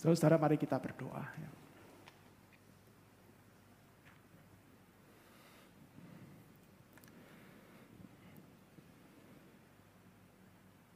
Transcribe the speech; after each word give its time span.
Saudara-saudara 0.00 0.40
mari 0.40 0.56
kita 0.56 0.80
berdoa. 0.80 1.20
Ya. 1.20 1.50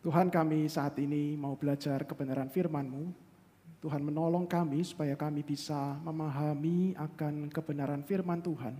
Tuhan 0.01 0.33
kami 0.33 0.73
saat 0.73 0.97
ini 0.97 1.37
mau 1.37 1.53
belajar 1.53 2.09
kebenaran 2.09 2.49
firman-Mu. 2.49 3.13
Tuhan 3.85 4.01
menolong 4.01 4.49
kami 4.49 4.81
supaya 4.81 5.13
kami 5.21 5.45
bisa 5.45 6.01
memahami 6.01 6.97
akan 6.97 7.53
kebenaran 7.53 8.01
firman 8.09 8.41
Tuhan. 8.41 8.73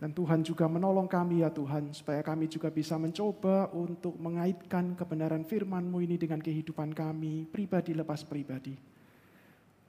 Dan 0.00 0.16
Tuhan 0.16 0.40
juga 0.40 0.64
menolong 0.64 1.04
kami 1.04 1.44
ya 1.44 1.52
Tuhan 1.52 1.92
supaya 1.92 2.24
kami 2.24 2.48
juga 2.48 2.72
bisa 2.72 2.96
mencoba 2.96 3.68
untuk 3.76 4.16
mengaitkan 4.16 4.96
kebenaran 4.96 5.44
firman-Mu 5.44 6.00
ini 6.00 6.16
dengan 6.16 6.40
kehidupan 6.40 6.96
kami 6.96 7.44
pribadi 7.52 7.92
lepas 7.92 8.24
pribadi. 8.24 8.93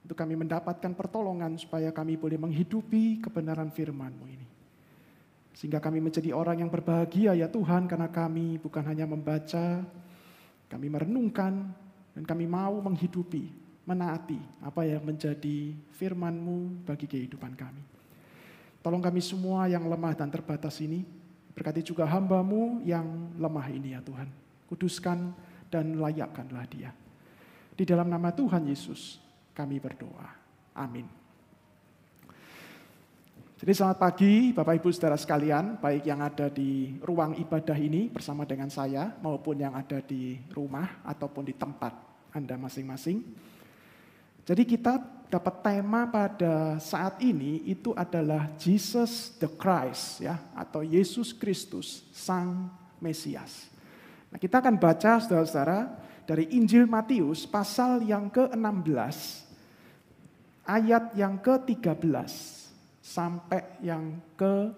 Untuk 0.06 0.22
kami 0.22 0.38
mendapatkan 0.38 0.94
pertolongan 0.94 1.58
supaya 1.58 1.90
kami 1.90 2.14
boleh 2.14 2.38
menghidupi 2.38 3.18
kebenaran 3.18 3.74
firman-Mu 3.74 4.26
ini. 4.30 4.46
Sehingga 5.50 5.82
kami 5.82 5.98
menjadi 5.98 6.30
orang 6.30 6.62
yang 6.62 6.70
berbahagia 6.70 7.34
ya 7.34 7.50
Tuhan 7.50 7.90
karena 7.90 8.06
kami 8.06 8.54
bukan 8.62 8.86
hanya 8.86 9.02
membaca, 9.02 9.82
kami 10.70 10.86
merenungkan 10.86 11.74
dan 12.14 12.22
kami 12.22 12.46
mau 12.46 12.78
menghidupi, 12.86 13.50
menaati 13.82 14.38
apa 14.62 14.86
yang 14.86 15.02
menjadi 15.02 15.74
firman-Mu 15.98 16.86
bagi 16.86 17.10
kehidupan 17.10 17.58
kami. 17.58 17.82
Tolong 18.86 19.02
kami 19.02 19.18
semua 19.18 19.66
yang 19.66 19.90
lemah 19.90 20.14
dan 20.14 20.30
terbatas 20.30 20.78
ini, 20.78 21.02
berkati 21.50 21.82
juga 21.82 22.06
hamba-Mu 22.06 22.86
yang 22.86 23.34
lemah 23.42 23.74
ini 23.74 23.98
ya 23.98 24.06
Tuhan. 24.06 24.30
Kuduskan 24.70 25.34
dan 25.66 25.98
layakkanlah 25.98 26.62
dia. 26.70 26.94
Di 27.74 27.82
dalam 27.82 28.06
nama 28.06 28.30
Tuhan 28.30 28.70
Yesus 28.70 29.25
kami 29.56 29.80
berdoa. 29.80 30.28
Amin. 30.76 31.08
Jadi 33.56 33.72
selamat 33.72 33.96
pagi 33.96 34.52
Bapak 34.52 34.84
Ibu 34.84 34.92
Saudara 34.92 35.16
sekalian, 35.16 35.80
baik 35.80 36.04
yang 36.04 36.20
ada 36.20 36.52
di 36.52 36.92
ruang 37.00 37.32
ibadah 37.40 37.72
ini 37.80 38.12
bersama 38.12 38.44
dengan 38.44 38.68
saya 38.68 39.16
maupun 39.24 39.56
yang 39.56 39.72
ada 39.72 40.04
di 40.04 40.36
rumah 40.52 41.00
ataupun 41.00 41.48
di 41.48 41.56
tempat 41.56 41.96
Anda 42.36 42.60
masing-masing. 42.60 43.24
Jadi 44.44 44.62
kita 44.68 45.00
dapat 45.32 45.64
tema 45.64 46.04
pada 46.04 46.76
saat 46.76 47.16
ini 47.24 47.64
itu 47.64 47.96
adalah 47.96 48.52
Jesus 48.60 49.32
the 49.40 49.48
Christ 49.48 50.20
ya 50.20 50.36
atau 50.52 50.84
Yesus 50.84 51.32
Kristus 51.32 52.04
Sang 52.12 52.68
Mesias. 53.00 53.72
Nah, 54.28 54.36
kita 54.36 54.60
akan 54.60 54.76
baca 54.76 55.16
Saudara-saudara 55.16 55.96
dari 56.28 56.44
Injil 56.52 56.84
Matius 56.84 57.48
pasal 57.48 58.04
yang 58.04 58.28
ke-16 58.28 59.45
ayat 60.66 61.14
yang 61.14 61.38
ke-13 61.38 62.30
sampai 63.00 63.62
yang 63.80 64.18
ke 64.34 64.74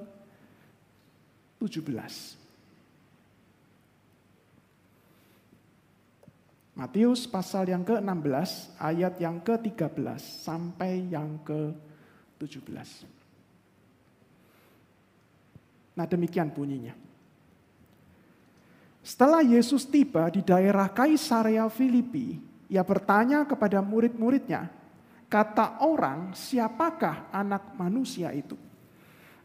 17. 1.59 2.39
Matius 6.79 7.27
pasal 7.27 7.67
yang 7.67 7.83
ke-16 7.83 8.79
ayat 8.79 9.19
yang 9.19 9.43
ke-13 9.43 10.23
sampai 10.23 11.11
yang 11.11 11.43
ke-17. 11.43 13.19
Nah 15.99 16.07
demikian 16.07 16.55
bunyinya. 16.55 16.95
Setelah 19.03 19.43
Yesus 19.43 19.83
tiba 19.91 20.31
di 20.31 20.47
daerah 20.47 20.87
Kaisarea 20.87 21.67
Filipi, 21.67 22.39
ia 22.71 22.87
bertanya 22.87 23.43
kepada 23.43 23.83
murid-muridnya, 23.83 24.71
kata 25.29 25.85
orang, 25.85 26.33
siapakah 26.33 27.29
anak 27.31 27.77
manusia 27.77 28.33
itu? 28.33 28.57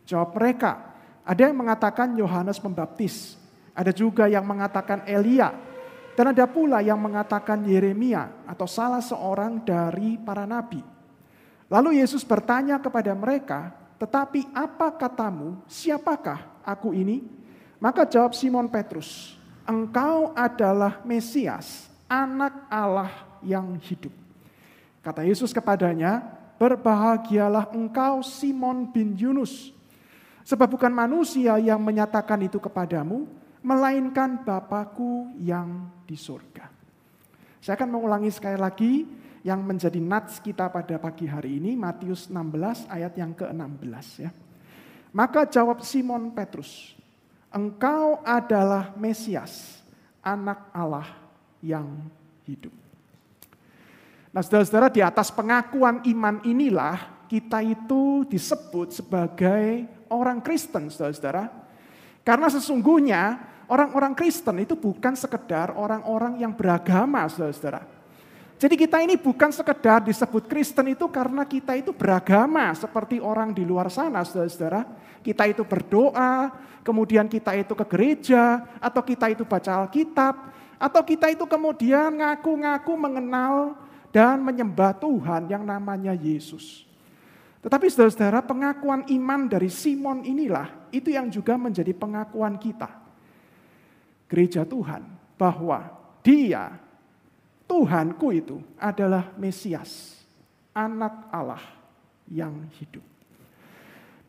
Jawab 0.08 0.36
mereka, 0.40 0.96
ada 1.24 1.48
yang 1.48 1.56
mengatakan 1.56 2.16
Yohanes 2.16 2.60
Pembaptis, 2.60 3.40
ada 3.76 3.92
juga 3.92 4.28
yang 4.28 4.44
mengatakan 4.44 5.04
Elia, 5.08 5.52
dan 6.14 6.32
ada 6.32 6.46
pula 6.48 6.80
yang 6.80 7.00
mengatakan 7.00 7.64
Yeremia 7.64 8.48
atau 8.48 8.68
salah 8.68 9.04
seorang 9.04 9.64
dari 9.64 10.20
para 10.20 10.48
nabi. 10.48 10.84
Lalu 11.72 12.00
Yesus 12.04 12.22
bertanya 12.24 12.78
kepada 12.78 13.12
mereka, 13.16 13.74
tetapi 13.98 14.52
apa 14.52 14.94
katamu, 14.94 15.64
siapakah 15.66 16.62
aku 16.64 16.92
ini? 16.92 17.24
Maka 17.80 18.08
jawab 18.08 18.32
Simon 18.36 18.72
Petrus, 18.72 19.36
engkau 19.68 20.32
adalah 20.32 21.04
Mesias, 21.04 21.92
anak 22.08 22.68
Allah 22.72 23.12
yang 23.44 23.76
hidup. 23.80 24.23
Kata 25.04 25.28
Yesus 25.28 25.52
kepadanya, 25.52 26.24
berbahagialah 26.56 27.76
engkau 27.76 28.24
Simon 28.24 28.88
bin 28.88 29.20
Yunus. 29.20 29.76
Sebab 30.48 30.80
bukan 30.80 30.96
manusia 30.96 31.60
yang 31.60 31.84
menyatakan 31.84 32.40
itu 32.40 32.56
kepadamu, 32.56 33.28
melainkan 33.60 34.44
Bapakku 34.44 35.36
yang 35.40 35.92
di 36.08 36.16
surga. 36.16 36.72
Saya 37.64 37.80
akan 37.80 37.96
mengulangi 37.96 38.32
sekali 38.32 38.60
lagi 38.60 39.08
yang 39.44 39.64
menjadi 39.64 40.00
nats 40.00 40.40
kita 40.40 40.72
pada 40.72 41.00
pagi 41.00 41.28
hari 41.28 41.60
ini, 41.60 41.76
Matius 41.76 42.32
16 42.32 42.88
ayat 42.88 43.12
yang 43.16 43.36
ke-16 43.36 44.08
ya. 44.24 44.32
Maka 45.16 45.48
jawab 45.48 45.84
Simon 45.84 46.32
Petrus, 46.32 46.96
engkau 47.52 48.20
adalah 48.24 48.96
Mesias, 49.00 49.84
anak 50.24 50.72
Allah 50.76 51.08
yang 51.64 51.88
hidup. 52.44 52.83
Nah 54.34 54.42
saudara-saudara 54.42 54.90
di 54.90 55.06
atas 55.06 55.30
pengakuan 55.30 56.02
iman 56.10 56.42
inilah 56.42 57.30
kita 57.30 57.62
itu 57.62 58.26
disebut 58.26 58.90
sebagai 58.90 59.86
orang 60.10 60.42
Kristen 60.42 60.90
saudara-saudara. 60.90 61.54
Karena 62.26 62.50
sesungguhnya 62.50 63.38
orang-orang 63.70 64.18
Kristen 64.18 64.58
itu 64.58 64.74
bukan 64.74 65.14
sekedar 65.14 65.78
orang-orang 65.78 66.42
yang 66.42 66.50
beragama 66.50 67.30
saudara-saudara. 67.30 67.86
Jadi 68.58 68.74
kita 68.80 69.06
ini 69.06 69.22
bukan 69.22 69.54
sekedar 69.54 70.02
disebut 70.02 70.50
Kristen 70.50 70.98
itu 70.98 71.06
karena 71.14 71.46
kita 71.46 71.78
itu 71.78 71.94
beragama 71.94 72.74
seperti 72.74 73.22
orang 73.22 73.54
di 73.54 73.62
luar 73.62 73.94
sana 73.94 74.26
saudara-saudara. 74.26 74.88
Kita 75.22 75.46
itu 75.46 75.62
berdoa, 75.62 76.50
kemudian 76.82 77.30
kita 77.30 77.54
itu 77.54 77.78
ke 77.78 77.86
gereja, 77.86 78.66
atau 78.82 79.04
kita 79.06 79.30
itu 79.30 79.44
baca 79.46 79.84
Alkitab, 79.84 80.36
atau 80.80 81.02
kita 81.04 81.30
itu 81.30 81.44
kemudian 81.44 82.18
ngaku-ngaku 82.18 82.94
mengenal 82.96 83.83
dan 84.14 84.46
menyembah 84.46 84.94
Tuhan 85.02 85.50
yang 85.50 85.66
namanya 85.66 86.14
Yesus. 86.14 86.86
Tetapi 87.66 87.90
saudara-saudara 87.90 88.46
pengakuan 88.46 89.02
iman 89.10 89.50
dari 89.50 89.74
Simon 89.74 90.22
inilah 90.22 90.92
itu 90.94 91.10
yang 91.10 91.34
juga 91.34 91.58
menjadi 91.58 91.90
pengakuan 91.98 92.62
kita. 92.62 93.02
Gereja 94.30 94.62
Tuhan 94.70 95.02
bahwa 95.34 95.90
dia 96.22 96.78
Tuhanku 97.66 98.30
itu 98.36 98.62
adalah 98.78 99.34
Mesias, 99.40 100.22
anak 100.76 101.32
Allah 101.34 101.64
yang 102.30 102.54
hidup. 102.78 103.02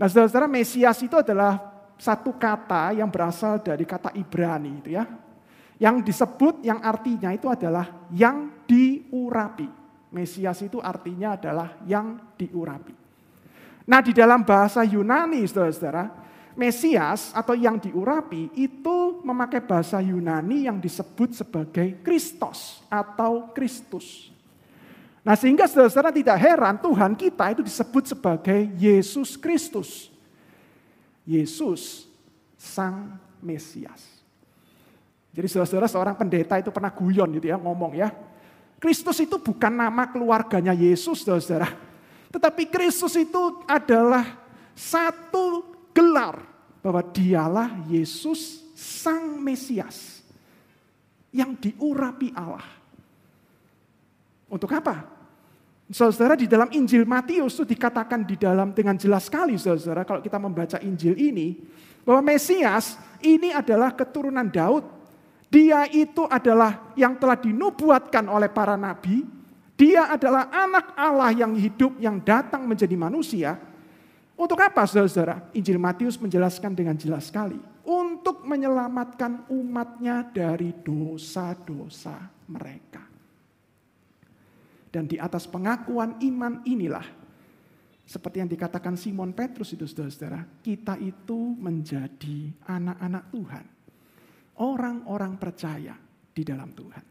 Nah 0.01 0.07
saudara-saudara 0.07 0.49
Mesias 0.49 1.03
itu 1.03 1.19
adalah 1.19 1.75
satu 1.99 2.39
kata 2.39 2.95
yang 2.95 3.11
berasal 3.11 3.59
dari 3.61 3.83
kata 3.83 4.15
Ibrani 4.15 4.81
itu 4.81 4.95
ya. 4.95 5.05
Yang 5.75 6.07
disebut 6.07 6.63
yang 6.63 6.79
artinya 6.87 7.35
itu 7.35 7.51
adalah 7.51 8.07
yang 8.15 8.54
diurapi. 8.69 9.69
Mesias 10.15 10.63
itu 10.63 10.79
artinya 10.79 11.35
adalah 11.35 11.75
yang 11.85 12.37
diurapi. 12.39 12.95
Nah 13.85 14.01
di 14.01 14.15
dalam 14.15 14.47
bahasa 14.47 14.81
Yunani 14.87 15.45
saudara-saudara, 15.45 16.25
Mesias 16.55 17.35
atau 17.35 17.59
yang 17.59 17.83
diurapi 17.83 18.55
itu 18.55 19.19
memakai 19.27 19.59
bahasa 19.59 19.99
Yunani 19.99 20.71
yang 20.71 20.79
disebut 20.79 21.35
sebagai 21.35 21.99
Kristos 22.07 22.79
atau 22.87 23.51
Kristus. 23.51 24.31
Nah 25.27 25.35
sehingga 25.35 25.67
saudara-saudara 25.67 26.15
tidak 26.15 26.39
heran 26.39 26.79
Tuhan 26.79 27.19
kita 27.19 27.59
itu 27.59 27.63
disebut 27.67 28.07
sebagai 28.07 28.71
Yesus 28.79 29.35
Kristus. 29.35 30.15
Yesus 31.27 32.07
Sang 32.55 33.19
Mesias. 33.43 34.23
Jadi 35.35 35.51
saudara-saudara 35.51 35.91
seorang 35.91 36.15
pendeta 36.15 36.55
itu 36.63 36.71
pernah 36.71 36.95
guyon 36.95 37.35
gitu 37.35 37.51
ya 37.51 37.59
ngomong 37.59 37.99
ya. 37.99 38.15
Kristus 38.79 39.17
itu 39.25 39.41
bukan 39.41 39.73
nama 39.73 40.09
keluarganya 40.09 40.77
Yesus 40.77 41.25
saudara. 41.25 41.73
Tetapi 42.29 42.69
Kristus 42.69 43.15
itu 43.15 43.63
adalah 43.65 44.27
satu 44.75 45.63
gelar 45.95 46.43
bahwa 46.83 47.01
dialah 47.15 47.71
Yesus 47.87 48.61
Sang 48.75 49.39
Mesias 49.39 50.21
yang 51.31 51.55
diurapi 51.57 52.35
Allah. 52.35 52.67
Untuk 54.51 54.71
apa? 54.75 55.07
Saudara 55.91 56.35
di 56.35 56.51
dalam 56.51 56.71
Injil 56.75 57.07
Matius 57.07 57.59
itu 57.61 57.65
dikatakan 57.77 58.25
di 58.25 58.35
dalam 58.41 58.73
dengan 58.73 58.97
jelas 58.97 59.29
sekali 59.29 59.55
saudara 59.61 60.01
kalau 60.03 60.25
kita 60.25 60.41
membaca 60.41 60.81
Injil 60.81 61.13
ini 61.13 61.61
bahwa 62.09 62.35
Mesias 62.35 62.97
ini 63.21 63.53
adalah 63.53 63.93
keturunan 63.93 64.49
Daud 64.49 64.85
dia 65.55 65.87
itu 65.87 66.27
adalah 66.27 66.91
yang 66.99 67.15
telah 67.15 67.39
dinubuatkan 67.39 68.27
oleh 68.27 68.51
para 68.51 68.75
nabi 68.75 69.23
Dia 69.75 70.07
adalah 70.07 70.55
anak 70.55 70.95
Allah 70.95 71.35
yang 71.35 71.59
hidup, 71.59 71.99
yang 71.99 72.23
datang 72.23 72.63
menjadi 72.63 72.95
manusia. 72.95 73.59
Untuk 74.39 74.55
apa 74.63 74.87
saudara-saudara? 74.87 75.51
Injil 75.51 75.83
Matius 75.83 76.15
menjelaskan 76.15 76.79
dengan 76.79 76.95
jelas 76.95 77.27
sekali. 77.27 77.59
Untuk 77.83 78.47
menyelamatkan 78.47 79.51
umatnya 79.51 80.31
dari 80.31 80.71
dosa-dosa 80.79 82.15
mereka. 82.47 83.03
Dan 84.95 85.11
di 85.11 85.19
atas 85.19 85.51
pengakuan 85.51 86.23
iman 86.23 86.63
inilah, 86.63 87.03
seperti 88.07 88.47
yang 88.47 88.51
dikatakan 88.55 88.95
Simon 88.95 89.35
Petrus 89.35 89.75
itu 89.75 89.91
saudara-saudara, 89.91 90.47
kita 90.63 90.95
itu 91.03 91.59
menjadi 91.59 92.55
anak-anak 92.63 93.27
Tuhan. 93.35 93.65
Orang-orang 94.61 95.35
percaya 95.35 95.99
di 96.31 96.43
dalam 96.47 96.71
Tuhan. 96.71 97.05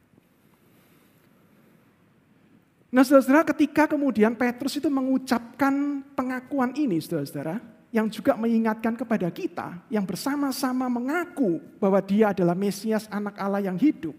Nah 2.93 3.01
saudara-saudara 3.01 3.43
ketika 3.57 3.89
kemudian 3.89 4.37
Petrus 4.37 4.77
itu 4.77 4.85
mengucapkan 4.85 6.05
pengakuan 6.13 6.77
ini 6.77 7.01
saudara-saudara, 7.01 7.57
yang 7.93 8.09
juga 8.09 8.33
mengingatkan 8.33 8.97
kepada 8.97 9.29
kita 9.29 9.81
yang 9.89 10.01
bersama-sama 10.01 10.89
mengaku 10.89 11.61
bahwa 11.77 12.01
dia 12.01 12.33
adalah 12.33 12.57
Mesias 12.57 13.05
anak 13.09 13.37
Allah 13.37 13.65
yang 13.65 13.77
hidup. 13.77 14.17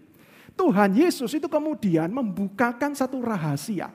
Tuhan 0.55 0.95
Yesus 0.95 1.35
itu 1.35 1.51
kemudian 1.51 2.07
membukakan 2.07 2.95
satu 2.95 3.19
rahasia 3.19 3.91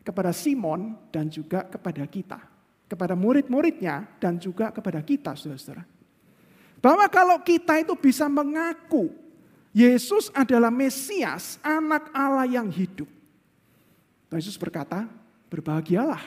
kepada 0.00 0.32
Simon 0.32 0.96
dan 1.12 1.28
juga 1.28 1.68
kepada 1.68 2.04
kita. 2.08 2.40
Kepada 2.86 3.12
murid-muridnya 3.18 4.06
dan 4.22 4.38
juga 4.38 4.70
kepada 4.70 5.02
kita, 5.02 5.34
saudara-saudara. 5.34 5.95
Bahwa 6.86 7.10
kalau 7.10 7.42
kita 7.42 7.82
itu 7.82 7.98
bisa 7.98 8.30
mengaku 8.30 9.10
Yesus 9.74 10.30
adalah 10.30 10.70
Mesias, 10.70 11.58
anak 11.66 12.14
Allah 12.14 12.46
yang 12.46 12.70
hidup. 12.70 13.10
Tuhan 14.30 14.38
Yesus 14.38 14.54
berkata, 14.54 15.10
berbahagialah, 15.50 16.22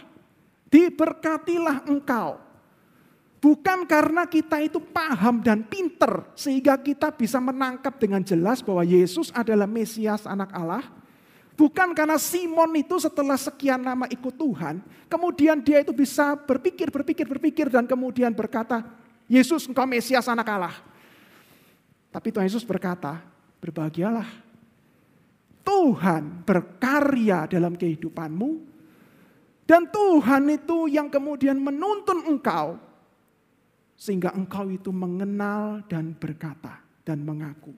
diberkatilah 0.68 1.88
engkau 1.88 2.50
Bukan 3.40 3.88
karena 3.88 4.28
kita 4.28 4.60
itu 4.60 4.84
paham 4.84 5.40
dan 5.40 5.64
pinter 5.64 6.28
sehingga 6.36 6.76
kita 6.76 7.08
bisa 7.16 7.40
menangkap 7.40 7.96
dengan 7.96 8.20
jelas 8.20 8.60
bahwa 8.60 8.84
Yesus 8.84 9.32
adalah 9.32 9.64
Mesias 9.64 10.28
anak 10.28 10.52
Allah. 10.52 10.84
Bukan 11.56 11.96
karena 11.96 12.20
Simon 12.20 12.72
itu 12.76 13.00
setelah 13.00 13.40
sekian 13.40 13.80
lama 13.80 14.12
ikut 14.12 14.36
Tuhan, 14.36 14.84
kemudian 15.08 15.60
dia 15.64 15.80
itu 15.80 15.96
bisa 15.96 16.36
berpikir, 16.36 16.92
berpikir, 16.92 17.28
berpikir 17.28 17.68
dan 17.72 17.88
kemudian 17.88 18.32
berkata, 18.36 18.84
Yesus 19.30 19.70
engkau 19.70 19.86
Mesias 19.86 20.26
anak 20.26 20.50
Allah. 20.50 20.76
Tapi 22.10 22.34
Tuhan 22.34 22.50
Yesus 22.50 22.66
berkata, 22.66 23.22
berbahagialah. 23.62 24.50
Tuhan 25.62 26.42
berkarya 26.42 27.46
dalam 27.46 27.78
kehidupanmu 27.78 28.66
dan 29.70 29.86
Tuhan 29.86 30.50
itu 30.50 30.90
yang 30.90 31.14
kemudian 31.14 31.62
menuntun 31.62 32.26
engkau 32.26 32.82
sehingga 33.94 34.34
engkau 34.34 34.66
itu 34.74 34.90
mengenal 34.90 35.86
dan 35.86 36.18
berkata 36.18 36.82
dan 37.06 37.22
mengaku. 37.22 37.70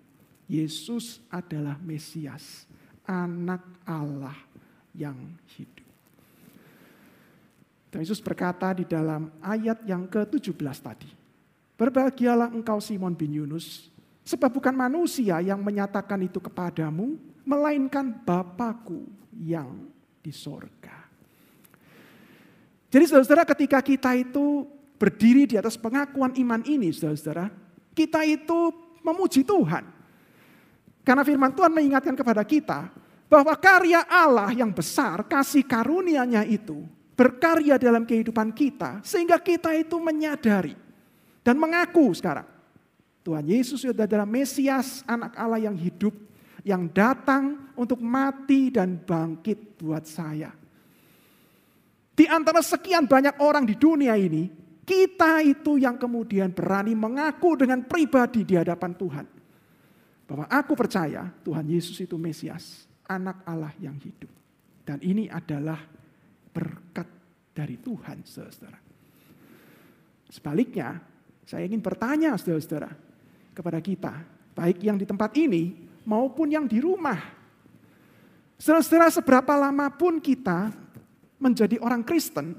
Yesus 0.47 1.19
adalah 1.27 1.75
Mesias, 1.83 2.63
anak 3.03 3.83
Allah 3.83 4.39
yang 4.95 5.35
hidup. 5.59 5.87
Dan 7.91 8.07
Yesus 8.07 8.23
berkata 8.23 8.71
di 8.71 8.87
dalam 8.87 9.27
ayat 9.43 9.83
yang 9.83 10.07
ke-17 10.07 10.77
tadi. 10.79 11.20
Berbahagialah 11.81 12.53
engkau 12.53 12.77
Simon 12.77 13.17
bin 13.17 13.33
Yunus, 13.33 13.89
sebab 14.21 14.53
bukan 14.53 14.69
manusia 14.69 15.41
yang 15.41 15.65
menyatakan 15.65 16.21
itu 16.21 16.37
kepadamu, 16.37 17.17
melainkan 17.41 18.21
Bapakku 18.21 19.09
yang 19.33 19.89
di 20.21 20.29
sorga. 20.29 21.09
Jadi 22.93 23.03
saudara-saudara 23.09 23.49
ketika 23.49 23.81
kita 23.81 24.13
itu 24.13 24.69
berdiri 25.01 25.49
di 25.49 25.57
atas 25.57 25.73
pengakuan 25.73 26.37
iman 26.37 26.61
ini, 26.69 26.93
saudara-saudara, 26.93 27.49
kita 27.97 28.21
itu 28.29 28.69
memuji 29.01 29.41
Tuhan. 29.41 29.81
Karena 31.01 31.25
firman 31.25 31.49
Tuhan 31.49 31.73
mengingatkan 31.73 32.13
kepada 32.13 32.45
kita 32.45 32.93
bahwa 33.25 33.57
karya 33.57 34.05
Allah 34.05 34.53
yang 34.53 34.69
besar, 34.69 35.25
kasih 35.25 35.65
karunia-Nya 35.65 36.45
itu 36.45 36.85
berkarya 37.17 37.81
dalam 37.81 38.05
kehidupan 38.05 38.53
kita 38.53 39.01
sehingga 39.01 39.41
kita 39.41 39.73
itu 39.73 39.97
menyadari 39.97 40.77
dan 41.41 41.57
mengaku 41.57 42.13
sekarang 42.13 42.45
Tuhan 43.21 43.45
Yesus 43.45 43.85
adalah 43.85 44.25
Mesias, 44.25 45.05
anak 45.05 45.37
Allah 45.37 45.61
yang 45.61 45.77
hidup, 45.77 46.13
yang 46.65 46.89
datang 46.89 47.69
untuk 47.77 48.01
mati 48.01 48.73
dan 48.73 48.97
bangkit 48.97 49.77
buat 49.77 50.05
saya. 50.09 50.49
Di 52.17 52.25
antara 52.25 52.61
sekian 52.65 53.05
banyak 53.05 53.37
orang 53.41 53.65
di 53.65 53.77
dunia 53.77 54.17
ini, 54.17 54.49
kita 54.81 55.45
itu 55.45 55.77
yang 55.77 56.01
kemudian 56.01 56.49
berani 56.49 56.97
mengaku 56.97 57.61
dengan 57.61 57.85
pribadi 57.85 58.41
di 58.41 58.57
hadapan 58.57 58.91
Tuhan. 58.97 59.25
Bahwa 60.25 60.45
aku 60.49 60.73
percaya 60.73 61.29
Tuhan 61.45 61.65
Yesus 61.69 62.01
itu 62.01 62.17
Mesias, 62.17 62.89
anak 63.05 63.45
Allah 63.45 63.73
yang 63.77 63.97
hidup. 64.01 64.29
Dan 64.81 64.97
ini 65.05 65.29
adalah 65.29 65.77
berkat 66.49 67.05
dari 67.53 67.77
Tuhan, 67.77 68.25
saudara. 68.25 68.79
Sebaliknya, 70.31 71.10
saya 71.45 71.67
ingin 71.67 71.81
bertanya, 71.83 72.37
saudara-saudara, 72.37 72.91
kepada 73.51 73.79
kita, 73.83 74.13
baik 74.55 74.79
yang 74.81 74.95
di 74.95 75.05
tempat 75.05 75.35
ini 75.37 75.75
maupun 76.07 76.51
yang 76.51 76.65
di 76.65 76.79
rumah. 76.79 77.19
Saudara-saudara, 78.55 79.09
seberapa 79.09 79.53
lama 79.57 79.89
pun 79.89 80.21
kita 80.21 80.69
menjadi 81.41 81.81
orang 81.81 82.05
Kristen, 82.05 82.53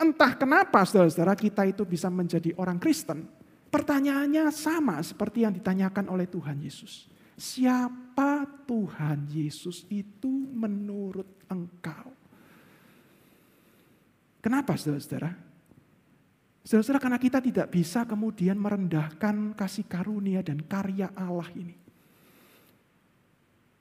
Entah 0.00 0.32
kenapa 0.32 0.80
saudara-saudara 0.88 1.36
kita 1.36 1.68
itu 1.68 1.84
bisa 1.84 2.08
menjadi 2.08 2.56
orang 2.56 2.80
Kristen. 2.80 3.28
Pertanyaannya 3.68 4.48
sama 4.48 4.96
seperti 5.04 5.44
yang 5.44 5.52
ditanyakan 5.52 6.08
oleh 6.08 6.24
Tuhan 6.24 6.56
Yesus. 6.56 7.04
Siapa 7.36 8.48
Tuhan 8.64 9.28
Yesus 9.28 9.84
itu 9.92 10.32
menurut 10.56 11.44
engkau? 11.52 12.16
Kenapa 14.40 14.80
saudara-saudara? 14.80 15.36
Saudara-saudara 16.70 17.02
karena 17.02 17.18
kita 17.18 17.42
tidak 17.42 17.66
bisa 17.74 18.06
kemudian 18.06 18.54
merendahkan 18.54 19.58
kasih 19.58 19.90
karunia 19.90 20.38
dan 20.38 20.62
karya 20.62 21.10
Allah 21.18 21.50
ini. 21.58 21.74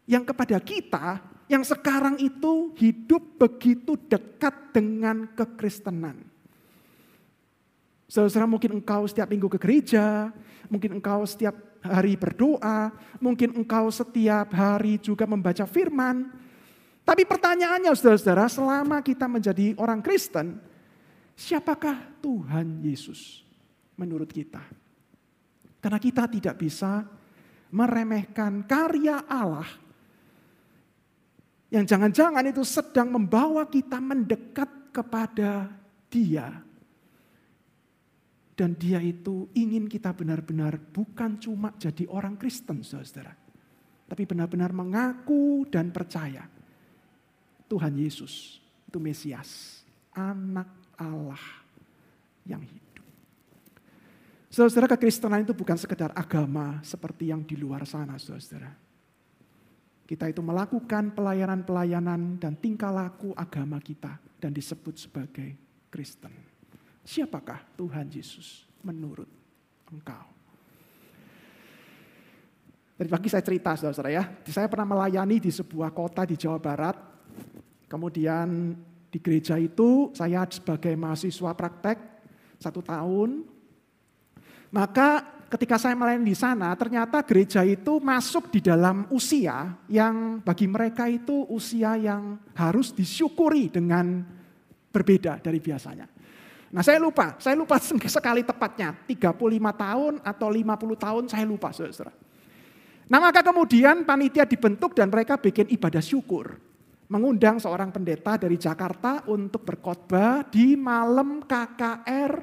Yang 0.09 0.33
kepada 0.33 0.57
kita 0.57 1.21
yang 1.45 1.61
sekarang 1.61 2.17
itu 2.17 2.73
hidup 2.81 3.37
begitu 3.37 3.93
dekat 3.93 4.73
dengan 4.73 5.29
kekristenan. 5.37 6.17
Saudara 8.09 8.49
mungkin 8.49 8.81
engkau 8.81 9.05
setiap 9.05 9.29
minggu 9.29 9.53
ke 9.53 9.61
gereja, 9.61 10.33
mungkin 10.65 10.97
engkau 10.97 11.21
setiap 11.29 11.53
hari 11.85 12.17
berdoa, 12.17 12.89
mungkin 13.21 13.53
engkau 13.53 13.93
setiap 13.93 14.49
hari 14.49 14.97
juga 14.97 15.29
membaca 15.29 15.69
firman. 15.69 16.25
Tapi 17.05 17.21
pertanyaannya 17.21 17.93
saudara-saudara, 17.93 18.49
selama 18.49 18.97
kita 19.05 19.29
menjadi 19.29 19.77
orang 19.77 20.01
Kristen, 20.01 20.68
siapakah 21.39 22.19
Tuhan 22.19 22.83
Yesus 22.83 23.47
menurut 23.95 24.27
kita? 24.27 24.59
Karena 25.79 25.95
kita 25.95 26.27
tidak 26.27 26.59
bisa 26.59 27.07
meremehkan 27.71 28.67
karya 28.67 29.23
Allah 29.23 29.67
yang 31.69 31.85
jangan-jangan 31.85 32.43
itu 32.49 32.65
sedang 32.65 33.13
membawa 33.13 33.69
kita 33.69 34.01
mendekat 34.01 34.89
kepada 34.89 35.69
dia. 36.09 36.65
Dan 38.57 38.75
dia 38.75 38.99
itu 38.99 39.47
ingin 39.55 39.87
kita 39.87 40.11
benar-benar 40.11 40.75
bukan 40.91 41.39
cuma 41.39 41.71
jadi 41.79 42.03
orang 42.11 42.35
Kristen, 42.35 42.83
saudara. 42.83 43.31
Tapi 44.09 44.27
benar-benar 44.27 44.75
mengaku 44.75 45.63
dan 45.69 45.93
percaya. 45.95 46.43
Tuhan 47.69 47.93
Yesus 47.95 48.59
itu 48.89 48.97
Mesias, 48.97 49.85
anak 50.11 50.78
Allah 50.99 51.39
yang 52.43 52.61
hidup. 52.61 53.07
Saudara, 54.51 54.91
kekristenan 54.91 55.47
itu 55.47 55.55
bukan 55.55 55.79
sekedar 55.79 56.11
agama 56.11 56.83
seperti 56.83 57.31
yang 57.31 57.41
di 57.47 57.55
luar 57.55 57.87
sana, 57.87 58.19
saudara 58.19 58.89
kita 60.09 60.25
itu 60.25 60.41
melakukan 60.41 61.13
pelayanan-pelayanan 61.13 62.41
dan 62.41 62.57
tingkah 62.57 62.89
laku 62.89 63.29
agama 63.37 63.77
kita 63.77 64.17
dan 64.41 64.49
disebut 64.49 64.97
sebagai 64.97 65.53
Kristen. 65.93 66.33
Siapakah 67.05 67.61
Tuhan 67.77 68.09
Yesus 68.09 68.65
menurut 68.81 69.29
engkau? 69.93 70.25
Tadi 72.97 73.05
pagi 73.05 73.29
saya 73.29 73.45
cerita 73.45 73.77
saudara 73.77 74.09
ya, 74.09 74.25
saya 74.49 74.65
pernah 74.65 74.97
melayani 74.97 75.37
di 75.37 75.53
sebuah 75.53 75.93
kota 75.93 76.25
di 76.25 76.33
Jawa 76.33 76.57
Barat. 76.57 76.97
Kemudian 77.85 78.73
di 79.09 79.17
gereja 79.17 79.57
itu 79.57 80.13
saya 80.13 80.45
sebagai 80.49 80.93
mahasiswa 80.93 81.51
praktek 81.57 81.97
satu 82.61 82.85
tahun. 82.85 83.45
Maka 84.69 85.25
ketika 85.49 85.81
saya 85.81 85.97
melayani 85.97 86.29
di 86.29 86.37
sana, 86.37 86.77
ternyata 86.77 87.25
gereja 87.25 87.65
itu 87.65 87.97
masuk 87.97 88.53
di 88.53 88.61
dalam 88.61 89.09
usia 89.09 89.73
yang 89.89 90.45
bagi 90.45 90.69
mereka 90.69 91.09
itu 91.09 91.49
usia 91.49 91.97
yang 91.97 92.37
harus 92.53 92.93
disyukuri 92.93 93.73
dengan 93.73 94.21
berbeda 94.93 95.41
dari 95.41 95.57
biasanya. 95.57 96.05
Nah 96.69 96.85
saya 96.85 97.01
lupa, 97.01 97.33
saya 97.41 97.57
lupa 97.57 97.81
sekali 98.21 98.45
tepatnya, 98.45 98.93
35 99.09 99.33
tahun 99.73 100.13
atau 100.21 100.47
50 100.53 101.05
tahun 101.05 101.23
saya 101.25 101.45
lupa 101.49 101.73
saudara. 101.73 102.13
Nah 103.09 103.17
maka 103.17 103.41
kemudian 103.41 104.05
panitia 104.05 104.45
dibentuk 104.45 104.93
dan 104.93 105.09
mereka 105.09 105.41
bikin 105.41 105.65
ibadah 105.73 106.01
syukur. 106.01 106.61
Mengundang 107.09 107.57
seorang 107.57 107.89
pendeta 107.89 108.37
dari 108.37 108.53
Jakarta 108.53 109.25
untuk 109.25 109.65
berkhotbah 109.65 110.45
di 110.45 110.77
malam 110.77 111.41
KKR 111.41 112.33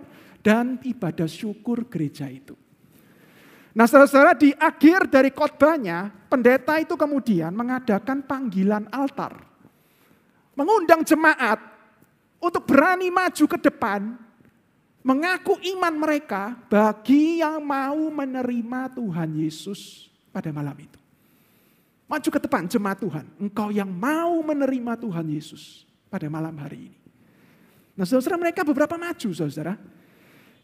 dan 0.42 0.82
ibadah 0.82 1.30
syukur 1.30 1.86
gereja 1.86 2.26
itu. 2.26 2.58
Nah 3.78 3.86
saudara-saudara 3.86 4.34
di 4.34 4.50
akhir 4.50 5.06
dari 5.06 5.30
khotbahnya, 5.30 6.10
pendeta 6.26 6.82
itu 6.82 6.98
kemudian 6.98 7.54
mengadakan 7.54 8.26
panggilan 8.26 8.90
altar. 8.90 9.38
Mengundang 10.58 11.06
jemaat 11.06 11.62
untuk 12.42 12.66
berani 12.66 13.06
maju 13.06 13.44
ke 13.46 13.58
depan, 13.62 14.18
mengaku 15.06 15.62
iman 15.78 15.94
mereka 15.94 16.58
bagi 16.66 17.38
yang 17.38 17.62
mau 17.62 18.10
menerima 18.10 18.98
Tuhan 18.98 19.30
Yesus 19.38 20.10
pada 20.34 20.50
malam 20.50 20.74
itu. 20.74 21.05
Maju 22.06 22.28
ke 22.30 22.38
depan 22.38 22.70
jemaat 22.70 23.02
Tuhan. 23.02 23.26
Engkau 23.42 23.74
yang 23.74 23.90
mau 23.90 24.38
menerima 24.46 24.94
Tuhan 24.94 25.26
Yesus 25.26 25.82
pada 26.06 26.30
malam 26.30 26.54
hari 26.54 26.90
ini. 26.90 26.98
Nah 27.98 28.06
saudara 28.06 28.38
mereka 28.38 28.62
beberapa 28.62 28.94
maju 28.94 29.28
saudara. 29.34 29.74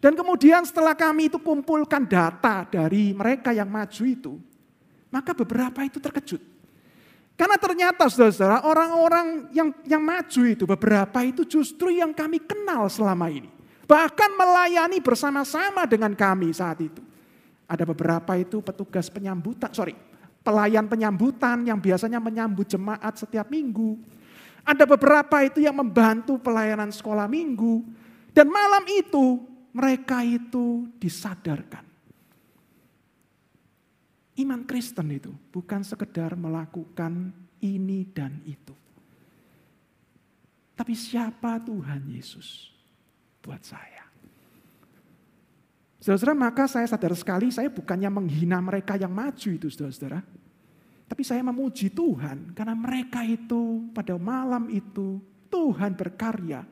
Dan 0.03 0.19
kemudian 0.19 0.67
setelah 0.67 0.99
kami 0.99 1.31
itu 1.31 1.39
kumpulkan 1.39 2.07
data 2.07 2.67
dari 2.67 3.15
mereka 3.15 3.51
yang 3.51 3.71
maju 3.71 4.03
itu. 4.07 4.39
Maka 5.11 5.35
beberapa 5.35 5.83
itu 5.83 5.99
terkejut. 5.99 6.43
Karena 7.35 7.59
ternyata 7.59 8.07
saudara 8.07 8.63
orang-orang 8.63 9.51
yang, 9.51 9.75
yang 9.83 10.03
maju 10.03 10.43
itu 10.47 10.63
beberapa 10.63 11.27
itu 11.27 11.43
justru 11.43 11.91
yang 11.91 12.15
kami 12.15 12.39
kenal 12.39 12.87
selama 12.87 13.27
ini. 13.31 13.51
Bahkan 13.83 14.31
melayani 14.39 15.03
bersama-sama 15.03 15.91
dengan 15.91 16.15
kami 16.15 16.55
saat 16.55 16.79
itu. 16.79 17.03
Ada 17.67 17.83
beberapa 17.83 18.37
itu 18.39 18.63
petugas 18.63 19.09
penyambutan, 19.09 19.73
sorry, 19.73 19.97
pelayan 20.43 20.91
penyambutan 20.91 21.63
yang 21.65 21.79
biasanya 21.79 22.19
menyambut 22.19 22.67
jemaat 22.67 23.15
setiap 23.17 23.49
minggu. 23.49 23.99
Ada 24.63 24.87
beberapa 24.87 25.43
itu 25.43 25.63
yang 25.63 25.75
membantu 25.79 26.39
pelayanan 26.39 26.91
sekolah 26.91 27.27
minggu. 27.27 27.83
Dan 28.31 28.51
malam 28.51 28.83
itu 28.87 29.43
mereka 29.75 30.23
itu 30.23 30.87
disadarkan. 30.99 31.83
Iman 34.39 34.65
Kristen 34.65 35.13
itu 35.13 35.31
bukan 35.53 35.85
sekedar 35.85 36.35
melakukan 36.35 37.31
ini 37.61 38.09
dan 38.11 38.41
itu. 38.49 38.73
Tapi 40.73 40.95
siapa 40.97 41.61
Tuhan 41.63 42.09
Yesus 42.09 42.73
buat 43.45 43.61
saya? 43.61 44.02
Saudara-saudara, 46.03 46.35
maka 46.35 46.67
saya 46.67 46.83
sadar 46.91 47.15
sekali 47.15 47.55
saya 47.55 47.71
bukannya 47.71 48.11
menghina 48.11 48.59
mereka 48.59 48.99
yang 48.99 49.15
maju 49.15 49.49
itu, 49.55 49.71
saudara-saudara. 49.71 50.19
Tapi 51.07 51.23
saya 51.23 51.47
memuji 51.47 51.95
Tuhan 51.95 52.57
karena 52.59 52.75
mereka 52.75 53.23
itu 53.23 53.87
pada 53.95 54.19
malam 54.19 54.67
itu 54.67 55.23
Tuhan 55.47 55.95
berkarya 55.95 56.67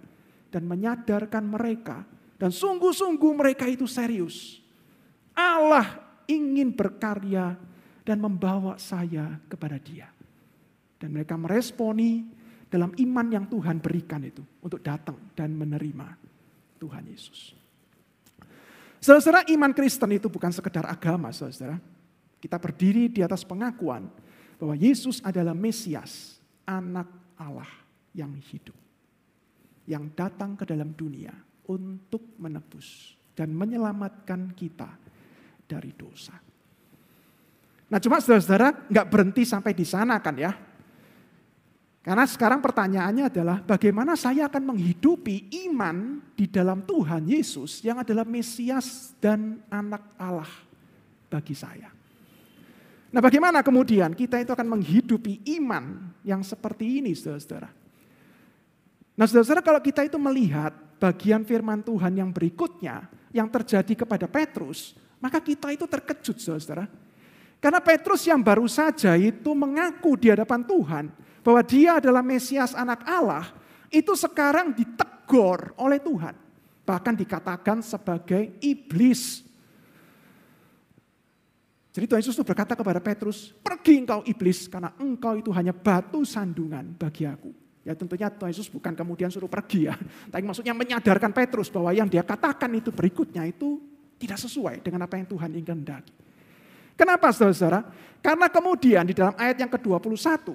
dan 0.51 0.67
menyadarkan 0.67 1.47
mereka. 1.47 2.03
Dan 2.41 2.51
sungguh-sungguh 2.51 3.33
mereka 3.37 3.69
itu 3.71 3.87
serius. 3.87 4.59
Allah 5.37 6.01
ingin 6.27 6.75
berkarya 6.75 7.55
dan 8.03 8.19
membawa 8.19 8.81
saya 8.83 9.39
kepada 9.47 9.79
dia. 9.79 10.11
Dan 10.99 11.15
mereka 11.15 11.39
meresponi 11.39 12.27
dalam 12.67 12.91
iman 12.97 13.27
yang 13.31 13.47
Tuhan 13.47 13.79
berikan 13.79 14.25
itu 14.27 14.43
untuk 14.65 14.83
datang 14.83 15.21
dan 15.39 15.55
menerima 15.55 16.17
Tuhan 16.81 17.05
Yesus. 17.07 17.60
Saudara, 19.01 19.41
iman 19.49 19.73
Kristen 19.73 20.13
itu 20.13 20.29
bukan 20.29 20.53
sekedar 20.53 20.85
agama, 20.85 21.33
saudara. 21.33 21.81
Kita 22.37 22.61
berdiri 22.61 23.09
di 23.09 23.25
atas 23.25 23.49
pengakuan 23.49 24.05
bahwa 24.61 24.77
Yesus 24.77 25.25
adalah 25.25 25.57
Mesias, 25.57 26.37
anak 26.69 27.09
Allah 27.41 27.69
yang 28.13 28.37
hidup. 28.53 28.77
Yang 29.89 30.05
datang 30.13 30.53
ke 30.55 30.69
dalam 30.69 30.93
dunia 30.93 31.33
untuk 31.65 32.37
menebus 32.37 33.17
dan 33.33 33.57
menyelamatkan 33.57 34.53
kita 34.53 34.93
dari 35.65 35.97
dosa. 35.97 36.37
Nah 37.91 37.99
cuma 37.99 38.21
saudara-saudara 38.21 38.87
nggak 38.87 39.09
berhenti 39.09 39.43
sampai 39.49 39.73
di 39.73 39.89
sana 39.89 40.21
kan 40.21 40.37
ya. 40.37 40.53
Karena 42.01 42.25
sekarang 42.25 42.65
pertanyaannya 42.65 43.29
adalah 43.29 43.61
bagaimana 43.61 44.17
saya 44.17 44.49
akan 44.49 44.73
menghidupi 44.73 45.53
iman 45.69 46.25
di 46.33 46.49
dalam 46.49 46.81
Tuhan 46.89 47.29
Yesus 47.29 47.85
yang 47.85 48.01
adalah 48.01 48.25
Mesias 48.25 49.13
dan 49.21 49.61
anak 49.69 50.17
Allah 50.17 50.49
bagi 51.29 51.53
saya. 51.53 51.93
Nah 53.13 53.21
bagaimana 53.21 53.61
kemudian 53.61 54.17
kita 54.17 54.41
itu 54.41 54.49
akan 54.49 54.81
menghidupi 54.81 55.45
iman 55.61 56.09
yang 56.25 56.41
seperti 56.41 57.05
ini 57.05 57.13
saudara-saudara. 57.13 57.69
Nah 59.21 59.25
saudara-saudara 59.29 59.61
kalau 59.61 59.81
kita 59.85 60.01
itu 60.01 60.17
melihat 60.17 60.73
bagian 60.97 61.45
firman 61.45 61.85
Tuhan 61.85 62.17
yang 62.17 62.33
berikutnya 62.33 63.13
yang 63.29 63.53
terjadi 63.53 63.93
kepada 63.93 64.25
Petrus, 64.25 64.97
maka 65.21 65.37
kita 65.37 65.69
itu 65.69 65.85
terkejut 65.85 66.41
saudara-saudara. 66.41 66.89
Karena 67.61 67.81
Petrus 67.85 68.25
yang 68.25 68.41
baru 68.41 68.65
saja 68.65 69.21
itu 69.21 69.53
mengaku 69.53 70.17
di 70.17 70.33
hadapan 70.33 70.65
Tuhan 70.65 71.05
bahwa 71.41 71.61
dia 71.65 72.01
adalah 72.01 72.21
Mesias 72.21 72.77
anak 72.77 73.05
Allah, 73.09 73.53
itu 73.91 74.13
sekarang 74.15 74.73
ditegur 74.77 75.75
oleh 75.81 75.99
Tuhan. 75.99 76.37
Bahkan 76.87 77.15
dikatakan 77.19 77.83
sebagai 77.83 78.57
iblis. 78.63 79.47
Jadi 81.91 82.07
Tuhan 82.07 82.23
Yesus 82.23 82.39
itu 82.39 82.47
berkata 82.47 82.79
kepada 82.79 83.03
Petrus, 83.03 83.51
pergi 83.63 84.07
engkau 84.07 84.23
iblis 84.23 84.71
karena 84.71 84.95
engkau 85.03 85.35
itu 85.35 85.51
hanya 85.51 85.75
batu 85.75 86.23
sandungan 86.23 86.95
bagi 86.95 87.27
aku. 87.27 87.51
Ya 87.83 87.97
tentunya 87.97 88.31
Tuhan 88.31 88.53
Yesus 88.55 88.71
bukan 88.71 88.95
kemudian 88.95 89.33
suruh 89.33 89.51
pergi 89.51 89.91
ya. 89.91 89.95
Tapi 90.31 90.45
maksudnya 90.47 90.77
menyadarkan 90.77 91.35
Petrus 91.35 91.67
bahwa 91.73 91.91
yang 91.91 92.07
dia 92.07 92.23
katakan 92.23 92.71
itu 92.79 92.95
berikutnya 92.95 93.43
itu 93.49 93.83
tidak 94.21 94.39
sesuai 94.39 94.85
dengan 94.85 95.09
apa 95.09 95.17
yang 95.19 95.27
Tuhan 95.27 95.51
ingin 95.57 95.83
hendaki. 95.83 96.13
Kenapa 96.95 97.33
saudara-saudara? 97.33 97.89
Karena 98.21 98.47
kemudian 98.53 99.09
di 99.09 99.17
dalam 99.17 99.33
ayat 99.41 99.57
yang 99.57 99.73
ke-21 99.73 100.53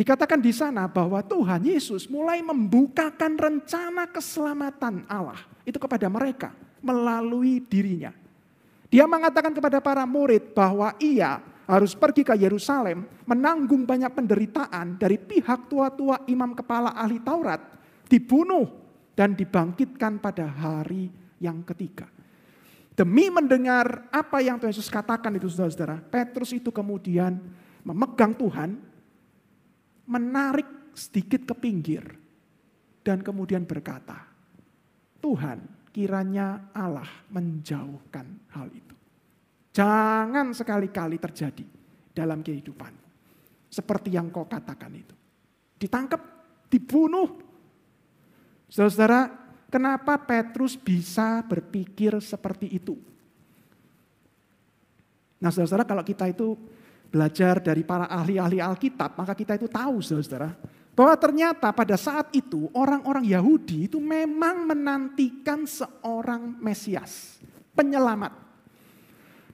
Dikatakan 0.00 0.40
di 0.40 0.48
sana 0.48 0.88
bahwa 0.88 1.20
Tuhan 1.20 1.60
Yesus 1.60 2.08
mulai 2.08 2.40
membukakan 2.40 3.36
rencana 3.36 4.08
keselamatan 4.08 5.04
Allah 5.04 5.44
itu 5.68 5.76
kepada 5.76 6.08
mereka 6.08 6.56
melalui 6.80 7.60
dirinya. 7.60 8.08
Dia 8.88 9.04
mengatakan 9.04 9.52
kepada 9.52 9.76
para 9.76 10.08
murid 10.08 10.56
bahwa 10.56 10.96
ia 10.96 11.44
harus 11.68 11.92
pergi 11.92 12.24
ke 12.24 12.32
Yerusalem 12.32 13.04
menanggung 13.28 13.84
banyak 13.84 14.08
penderitaan 14.16 14.96
dari 14.96 15.20
pihak 15.20 15.68
tua-tua 15.68 16.24
imam 16.32 16.56
kepala 16.56 16.96
ahli 16.96 17.20
Taurat, 17.20 17.60
dibunuh 18.08 18.72
dan 19.12 19.36
dibangkitkan 19.36 20.16
pada 20.16 20.48
hari 20.48 21.12
yang 21.44 21.60
ketiga. 21.60 22.08
Demi 22.96 23.28
mendengar 23.28 24.08
apa 24.08 24.40
yang 24.40 24.56
Tuhan 24.56 24.72
Yesus 24.72 24.88
katakan 24.88 25.36
itu 25.36 25.52
saudara-saudara, 25.52 26.00
Petrus 26.08 26.56
itu 26.56 26.72
kemudian 26.72 27.36
memegang 27.84 28.32
Tuhan 28.32 28.89
menarik 30.10 30.66
sedikit 30.90 31.46
ke 31.46 31.54
pinggir 31.54 32.02
dan 33.06 33.22
kemudian 33.22 33.62
berkata, 33.62 34.26
Tuhan 35.22 35.88
kiranya 35.94 36.74
Allah 36.74 37.06
menjauhkan 37.30 38.26
hal 38.50 38.68
itu. 38.74 38.94
Jangan 39.70 40.50
sekali-kali 40.50 41.22
terjadi 41.22 41.62
dalam 42.10 42.42
kehidupan. 42.42 42.90
Seperti 43.70 44.18
yang 44.18 44.34
kau 44.34 44.50
katakan 44.50 44.90
itu. 44.98 45.14
Ditangkap, 45.78 46.18
dibunuh. 46.66 47.38
Saudara, 48.66 49.30
kenapa 49.70 50.18
Petrus 50.18 50.74
bisa 50.74 51.46
berpikir 51.46 52.18
seperti 52.18 52.66
itu? 52.66 52.98
Nah 55.40 55.54
saudara, 55.54 55.86
kalau 55.86 56.02
kita 56.02 56.28
itu 56.28 56.58
belajar 57.10 57.58
dari 57.58 57.82
para 57.82 58.06
ahli-ahli 58.06 58.62
Alkitab, 58.62 59.18
maka 59.18 59.34
kita 59.34 59.58
itu 59.58 59.66
tahu 59.66 59.98
saudara, 59.98 60.54
bahwa 60.94 61.14
ternyata 61.18 61.74
pada 61.74 61.98
saat 61.98 62.30
itu 62.30 62.70
orang-orang 62.70 63.26
Yahudi 63.26 63.90
itu 63.90 63.98
memang 63.98 64.70
menantikan 64.70 65.66
seorang 65.66 66.56
Mesias, 66.62 67.42
penyelamat. 67.74 68.30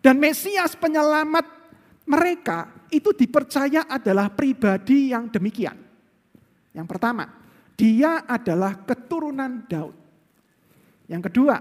Dan 0.04 0.20
Mesias 0.20 0.76
penyelamat 0.76 1.46
mereka 2.06 2.70
itu 2.92 3.10
dipercaya 3.16 3.88
adalah 3.88 4.30
pribadi 4.30 5.10
yang 5.10 5.26
demikian. 5.32 5.74
Yang 6.76 6.86
pertama, 6.86 7.24
dia 7.74 8.22
adalah 8.28 8.84
keturunan 8.84 9.64
Daud. 9.64 9.96
Yang 11.08 11.22
kedua, 11.30 11.56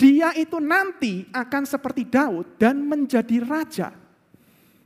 dia 0.00 0.32
itu 0.32 0.56
nanti 0.58 1.28
akan 1.28 1.62
seperti 1.68 2.08
Daud 2.08 2.56
dan 2.56 2.80
menjadi 2.84 3.36
raja. 3.44 3.99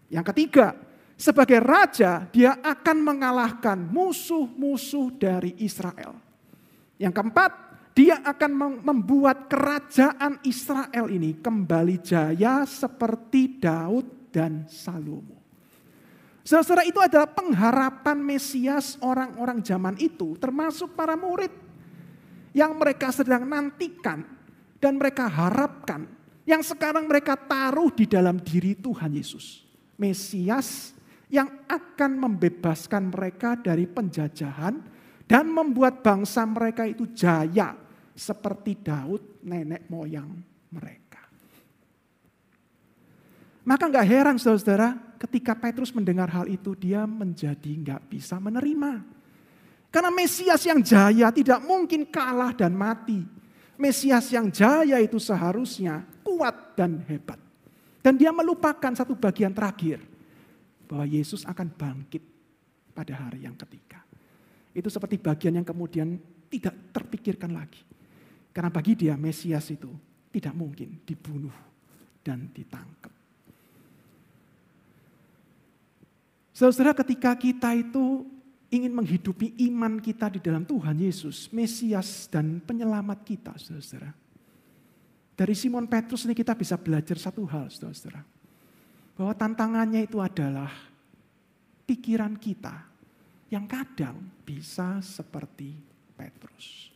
Yang 0.08 0.25
ketiga, 0.34 0.76
sebagai 1.14 1.62
raja 1.62 2.26
dia 2.30 2.58
akan 2.61 2.96
mengalahkan 3.00 3.78
musuh-musuh 3.78 5.14
dari 5.14 5.54
Israel. 5.62 6.18
Yang 6.99 7.12
keempat, 7.20 7.50
dia 7.94 8.18
akan 8.26 8.82
membuat 8.82 9.46
kerajaan 9.46 10.42
Israel 10.42 11.06
ini 11.06 11.38
kembali 11.38 12.02
jaya 12.02 12.66
seperti 12.66 13.62
Daud 13.62 14.34
dan 14.34 14.66
Salomo. 14.66 15.38
Saudara 16.44 16.84
itu 16.84 17.00
adalah 17.00 17.30
pengharapan 17.30 18.20
Mesias 18.20 19.00
orang-orang 19.00 19.64
zaman 19.64 19.96
itu, 19.96 20.37
termasuk 20.37 20.92
para 20.92 21.16
murid 21.16 21.49
yang 22.52 22.76
mereka 22.76 23.08
sedang 23.08 23.49
nantikan 23.49 24.28
dan 24.76 25.00
mereka 25.00 25.25
harapkan, 25.25 26.04
yang 26.44 26.61
sekarang 26.61 27.08
mereka 27.08 27.32
taruh 27.32 27.88
di 27.88 28.04
dalam 28.04 28.37
diri 28.37 28.76
Tuhan 28.76 29.16
Yesus. 29.16 29.63
Mesias 29.96 30.94
yang 31.30 31.50
akan 31.66 32.18
membebaskan 32.18 33.10
mereka 33.10 33.58
dari 33.58 33.88
penjajahan 33.90 34.74
dan 35.24 35.44
membuat 35.48 36.04
bangsa 36.04 36.44
mereka 36.44 36.84
itu 36.84 37.10
jaya 37.10 37.74
seperti 38.14 38.78
Daud 38.78 39.42
nenek 39.42 39.90
moyang 39.90 40.30
mereka. 40.70 41.22
Maka 43.64 43.88
nggak 43.88 44.06
heran 44.06 44.36
saudara-saudara 44.36 45.16
ketika 45.16 45.56
Petrus 45.56 45.90
mendengar 45.96 46.28
hal 46.28 46.44
itu 46.46 46.76
dia 46.76 47.08
menjadi 47.08 47.72
nggak 47.80 48.12
bisa 48.12 48.36
menerima. 48.36 49.00
Karena 49.88 50.10
Mesias 50.10 50.62
yang 50.68 50.82
jaya 50.84 51.32
tidak 51.32 51.64
mungkin 51.64 52.04
kalah 52.10 52.52
dan 52.52 52.76
mati. 52.76 53.24
Mesias 53.80 54.30
yang 54.30 54.52
jaya 54.52 55.00
itu 55.00 55.18
seharusnya 55.18 56.04
kuat 56.22 56.76
dan 56.76 57.02
hebat. 57.08 57.43
Dan 58.04 58.20
dia 58.20 58.28
melupakan 58.37 58.92
satu 58.92 59.16
bagian 59.16 59.56
terakhir. 59.56 60.04
Bahwa 60.84 61.08
Yesus 61.08 61.49
akan 61.49 61.73
bangkit 61.73 62.20
pada 62.92 63.16
hari 63.16 63.49
yang 63.49 63.56
ketiga. 63.56 64.04
Itu 64.76 64.92
seperti 64.92 65.16
bagian 65.16 65.56
yang 65.56 65.64
kemudian 65.64 66.20
tidak 66.52 66.92
terpikirkan 66.92 67.56
lagi. 67.56 67.80
Karena 68.52 68.68
bagi 68.68 68.92
dia 68.92 69.16
Mesias 69.16 69.73
itu 69.73 69.88
tidak 70.28 70.52
mungkin 70.52 71.00
dibunuh 71.08 71.56
dan 72.20 72.52
ditangkap. 72.52 73.11
Saudara 76.54 76.94
ketika 76.94 77.34
kita 77.34 77.75
itu 77.75 78.23
ingin 78.70 78.94
menghidupi 78.94 79.58
iman 79.70 79.99
kita 79.99 80.30
di 80.30 80.38
dalam 80.38 80.62
Tuhan 80.62 80.94
Yesus, 80.99 81.50
Mesias 81.50 82.30
dan 82.30 82.62
penyelamat 82.62 83.26
kita, 83.26 83.52
saudara. 83.58 84.14
Dari 85.35 85.55
Simon 85.59 85.91
Petrus 85.91 86.26
ini 86.31 86.35
kita 86.35 86.55
bisa 86.55 86.79
belajar 86.79 87.19
satu 87.19 87.43
hal, 87.50 87.67
saudara. 87.71 88.23
Bahwa 89.19 89.35
tantangannya 89.35 90.07
itu 90.07 90.23
adalah 90.23 90.71
pikiran 91.87 92.38
kita 92.38 92.87
yang 93.50 93.67
kadang 93.67 94.19
bisa 94.47 95.03
seperti 95.03 95.75
Petrus. 96.14 96.91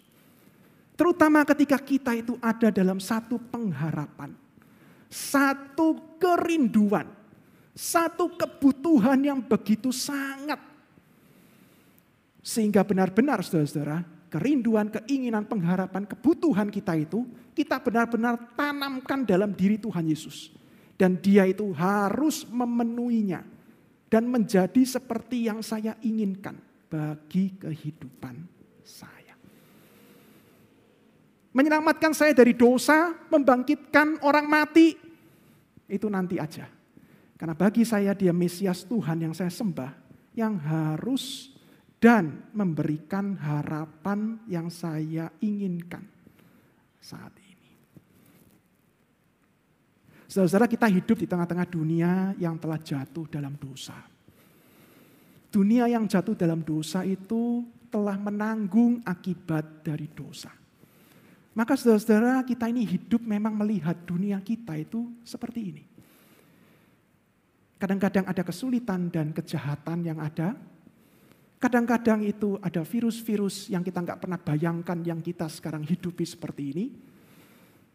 Terutama 0.99 1.47
ketika 1.47 1.79
kita 1.79 2.15
itu 2.15 2.35
ada 2.43 2.75
dalam 2.75 2.99
satu 2.99 3.39
pengharapan, 3.39 4.35
satu 5.07 6.19
kerinduan, 6.19 7.07
satu 7.75 8.35
kebutuhan 8.35 9.19
yang 9.23 9.39
begitu 9.39 9.95
sangat 9.95 10.59
sehingga 12.43 12.81
benar-benar 12.83 13.45
saudara-saudara, 13.45 14.03
kerinduan, 14.29 14.93
keinginan, 14.93 15.49
pengharapan, 15.49 16.05
kebutuhan 16.05 16.69
kita 16.69 16.95
itu, 16.95 17.25
kita 17.57 17.81
benar-benar 17.81 18.55
tanamkan 18.55 19.25
dalam 19.25 19.57
diri 19.57 19.81
Tuhan 19.81 20.07
Yesus. 20.07 20.53
Dan 20.95 21.19
dia 21.19 21.49
itu 21.49 21.73
harus 21.75 22.47
memenuhinya. 22.47 23.43
Dan 24.09 24.29
menjadi 24.29 24.81
seperti 24.89 25.49
yang 25.51 25.61
saya 25.61 25.97
inginkan 26.01 26.57
bagi 26.89 27.53
kehidupan 27.61 28.41
saya. 28.81 29.37
Menyelamatkan 31.53 32.17
saya 32.17 32.33
dari 32.33 32.57
dosa, 32.57 33.13
membangkitkan 33.29 34.25
orang 34.25 34.49
mati, 34.49 34.97
itu 35.89 36.07
nanti 36.09 36.41
aja. 36.41 36.69
Karena 37.37 37.55
bagi 37.55 37.85
saya 37.85 38.17
dia 38.17 38.33
Mesias 38.33 38.85
Tuhan 38.85 39.29
yang 39.29 39.35
saya 39.37 39.53
sembah, 39.53 39.93
yang 40.35 40.57
harus 40.57 41.53
dan 41.99 42.47
memberikan 42.55 43.35
harapan 43.35 44.39
yang 44.47 44.71
saya 44.71 45.35
inginkan 45.43 46.07
saat 47.03 47.35
ini. 47.43 47.71
Saudara-saudara 50.31 50.71
kita 50.71 50.87
hidup 50.87 51.17
di 51.19 51.27
tengah-tengah 51.27 51.67
dunia 51.67 52.13
yang 52.39 52.55
telah 52.61 52.79
jatuh 52.79 53.27
dalam 53.27 53.59
dosa. 53.59 53.99
Dunia 55.49 55.89
yang 55.89 56.07
jatuh 56.07 56.37
dalam 56.39 56.63
dosa 56.63 57.03
itu 57.03 57.65
telah 57.89 58.15
menanggung 58.21 59.01
akibat 59.03 59.83
dari 59.83 60.07
dosa. 60.13 60.53
Maka 61.57 61.75
saudara-saudara 61.75 62.47
kita 62.47 62.71
ini 62.71 62.87
hidup 62.87 63.25
memang 63.25 63.57
melihat 63.59 63.99
dunia 64.07 64.39
kita 64.39 64.79
itu 64.79 65.11
seperti 65.27 65.61
ini. 65.75 65.85
Kadang-kadang 67.81 68.29
ada 68.31 68.43
kesulitan 68.47 69.11
dan 69.11 69.35
kejahatan 69.35 70.07
yang 70.07 70.19
ada, 70.23 70.55
Kadang-kadang 71.59 72.23
itu 72.23 72.55
ada 72.63 72.87
virus-virus 72.87 73.67
yang 73.67 73.83
kita 73.83 73.99
nggak 73.99 74.23
pernah 74.23 74.39
bayangkan 74.39 74.99
yang 75.03 75.19
kita 75.19 75.51
sekarang 75.51 75.83
hidupi 75.83 76.23
seperti 76.23 76.63
ini. 76.71 76.87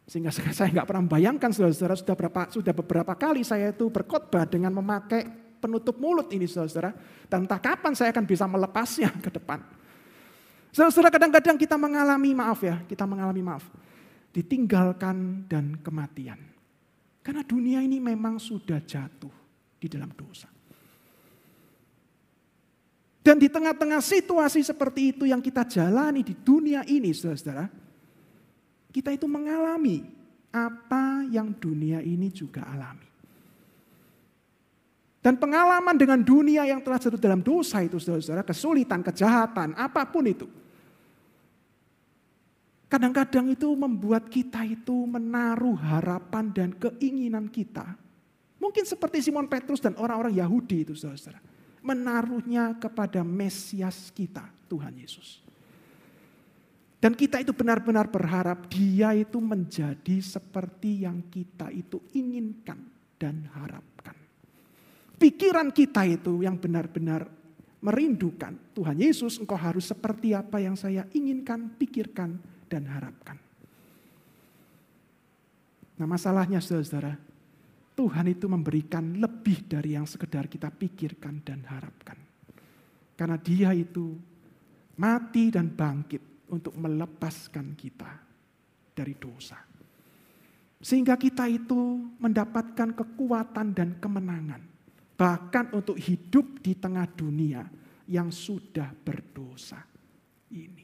Sehingga 0.04 0.36
saya 0.36 0.67
nggak 0.67 0.88
pernah 0.88 1.08
bayangkan 1.08 1.47
saudara-saudara 1.56 1.95
sudah 1.95 2.15
berapa 2.19 2.41
sudah 2.52 2.73
beberapa 2.76 3.13
kali 3.15 3.39
saya 3.47 3.71
itu 3.71 3.88
berkhotbah 3.88 4.43
dengan 4.43 4.76
memakai 4.76 5.23
penutup 5.63 5.95
mulut 5.95 6.28
ini 6.36 6.43
saudara-saudara. 6.43 6.91
Dan 7.32 7.47
entah 7.47 7.63
kapan 7.63 7.95
saya 7.95 8.12
akan 8.12 8.26
bisa 8.28 8.43
melepasnya 8.43 9.10
ke 9.23 9.32
depan. 9.32 9.63
Saudara-saudara 10.76 11.15
kadang-kadang 11.15 11.56
kita 11.56 11.80
mengalami 11.80 12.36
maaf 12.36 12.60
ya, 12.67 12.84
kita 12.84 13.08
mengalami 13.08 13.39
maaf. 13.47 13.63
Ditinggalkan 14.36 15.47
dan 15.47 15.80
kematian. 15.80 16.41
Karena 17.23 17.47
dunia 17.47 17.80
ini 17.80 18.04
memang 18.04 18.43
sudah 18.43 18.84
jatuh 18.84 19.32
di 19.80 19.88
dalam 19.88 20.12
dosa. 20.12 20.52
Dan 23.23 23.39
di 23.39 23.47
tengah-tengah 23.47 24.03
situasi 24.03 24.59
seperti 24.67 25.15
itu 25.15 25.23
yang 25.23 25.39
kita 25.39 25.63
jalani 25.63 26.27
di 26.27 26.36
dunia 26.36 26.83
ini, 26.83 27.15
saudara-saudara, 27.15 27.71
kita 28.91 29.15
itu 29.15 29.31
mengalami 29.31 30.03
apa 30.51 31.23
yang 31.31 31.55
dunia 31.55 32.03
ini 32.03 32.27
juga 32.36 32.67
alami. 32.67 33.07
Dan 35.23 35.39
pengalaman 35.39 35.95
dengan 35.95 36.19
dunia 36.19 36.67
yang 36.67 36.83
telah 36.83 36.99
jatuh 36.99 37.15
dalam 37.15 37.39
dosa 37.39 37.79
itu, 37.79 37.95
saudara-saudara, 37.95 38.43
kesulitan, 38.43 38.99
kejahatan, 38.99 39.71
apa 39.79 40.03
pun 40.03 40.27
itu. 40.27 40.47
Kadang-kadang 42.91 43.55
itu 43.55 43.71
membuat 43.71 44.27
kita 44.27 44.67
itu 44.67 45.07
menaruh 45.07 45.79
harapan 45.79 46.51
dan 46.51 46.69
keinginan 46.75 47.47
kita. 47.47 47.88
Mungkin 48.59 48.83
seperti 48.83 49.23
Simon 49.23 49.47
Petrus 49.47 49.79
dan 49.79 49.95
orang-orang 49.95 50.36
Yahudi 50.36 50.83
itu, 50.83 50.91
saudara-saudara 50.91 51.52
menaruhnya 51.83 52.73
kepada 52.79 53.21
Mesias 53.21 54.09
kita, 54.15 54.47
Tuhan 54.71 54.95
Yesus. 54.95 55.43
Dan 57.03 57.19
kita 57.19 57.43
itu 57.43 57.51
benar-benar 57.51 58.07
berharap 58.07 58.71
dia 58.71 59.11
itu 59.11 59.43
menjadi 59.43 60.23
seperti 60.23 61.03
yang 61.03 61.27
kita 61.27 61.67
itu 61.67 61.99
inginkan 62.15 62.79
dan 63.19 63.43
harapkan. 63.51 64.15
Pikiran 65.19 65.75
kita 65.75 66.07
itu 66.07 66.47
yang 66.47 66.55
benar-benar 66.55 67.27
merindukan 67.83 68.55
Tuhan 68.71 68.95
Yesus, 68.95 69.35
engkau 69.35 69.59
harus 69.59 69.91
seperti 69.91 70.31
apa 70.31 70.63
yang 70.63 70.79
saya 70.79 71.03
inginkan, 71.11 71.75
pikirkan, 71.75 72.39
dan 72.71 72.87
harapkan. 72.87 73.35
Nah 75.99 76.07
masalahnya 76.07 76.63
saudara-saudara, 76.63 77.19
Tuhan 77.93 78.25
itu 78.25 78.49
memberikan 78.49 79.21
lebih 79.21 79.69
dari 79.69 79.93
yang 79.93 80.10
sekedar 80.10 80.49
kita 80.49 80.73
pikirkan 80.73 81.45
dan 81.45 81.62
harapkan. 81.69 82.17
Karena 83.13 83.38
dia 83.38 83.69
itu 83.77 84.17
mati 84.97 85.53
dan 85.53 85.69
bangkit 85.69 86.49
untuk 86.49 86.73
melepaskan 86.73 87.77
kita 87.77 88.12
dari 88.97 89.13
dosa. 89.13 89.62
Sehingga 90.84 91.15
kita 91.15 91.47
itu 91.47 92.12
mendapatkan 92.17 92.91
kekuatan 92.97 93.71
dan 93.71 94.01
kemenangan. 94.01 94.62
Bahkan 95.13 95.77
untuk 95.77 95.95
hidup 95.95 96.60
di 96.60 96.73
tengah 96.73 97.06
dunia 97.08 97.63
yang 98.10 98.34
sudah 98.34 98.91
berdosa 98.91 99.79
ini. 100.51 100.84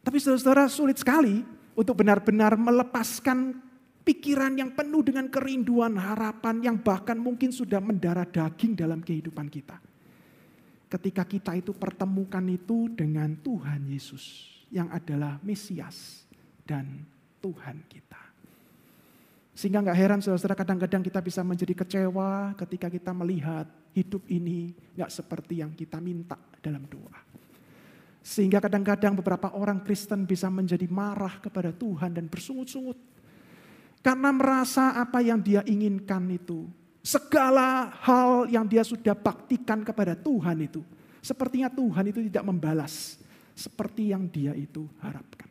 Tapi 0.00 0.16
saudara-saudara 0.16 0.66
sulit 0.66 0.96
sekali 0.98 1.44
untuk 1.76 1.94
benar-benar 2.00 2.56
melepaskan 2.56 3.69
pikiran 4.04 4.56
yang 4.56 4.72
penuh 4.72 5.04
dengan 5.04 5.28
kerinduan, 5.28 5.96
harapan 5.96 6.60
yang 6.64 6.76
bahkan 6.80 7.16
mungkin 7.16 7.52
sudah 7.52 7.78
mendarah 7.78 8.26
daging 8.26 8.76
dalam 8.76 9.00
kehidupan 9.04 9.46
kita. 9.52 9.78
Ketika 10.90 11.22
kita 11.22 11.54
itu 11.54 11.70
pertemukan 11.70 12.42
itu 12.50 12.90
dengan 12.90 13.38
Tuhan 13.38 13.86
Yesus 13.86 14.50
yang 14.74 14.90
adalah 14.90 15.38
Mesias 15.46 16.26
dan 16.66 17.06
Tuhan 17.38 17.86
kita. 17.86 18.18
Sehingga 19.54 19.84
nggak 19.84 19.98
heran 19.98 20.20
saudara 20.24 20.56
kadang-kadang 20.56 21.04
kita 21.04 21.20
bisa 21.20 21.44
menjadi 21.44 21.74
kecewa 21.84 22.56
ketika 22.56 22.88
kita 22.88 23.12
melihat 23.12 23.68
hidup 23.92 24.24
ini 24.30 24.72
nggak 24.96 25.10
seperti 25.10 25.60
yang 25.60 25.76
kita 25.76 26.00
minta 26.00 26.38
dalam 26.62 26.86
doa. 26.88 27.20
Sehingga 28.20 28.60
kadang-kadang 28.60 29.16
beberapa 29.16 29.52
orang 29.56 29.84
Kristen 29.84 30.24
bisa 30.24 30.48
menjadi 30.52 30.86
marah 30.88 31.40
kepada 31.40 31.72
Tuhan 31.72 32.14
dan 32.14 32.28
bersungut-sungut. 32.28 32.96
Karena 34.00 34.32
merasa 34.32 34.96
apa 34.96 35.20
yang 35.20 35.44
dia 35.44 35.60
inginkan 35.68 36.24
itu, 36.32 36.64
segala 37.04 37.92
hal 38.00 38.48
yang 38.48 38.64
dia 38.64 38.80
sudah 38.80 39.12
baktikan 39.12 39.84
kepada 39.84 40.16
Tuhan 40.16 40.56
itu, 40.64 40.80
sepertinya 41.20 41.68
Tuhan 41.68 42.08
itu 42.08 42.24
tidak 42.24 42.44
membalas 42.48 43.20
seperti 43.52 44.16
yang 44.16 44.24
dia 44.32 44.56
itu 44.56 44.88
harapkan. 45.04 45.48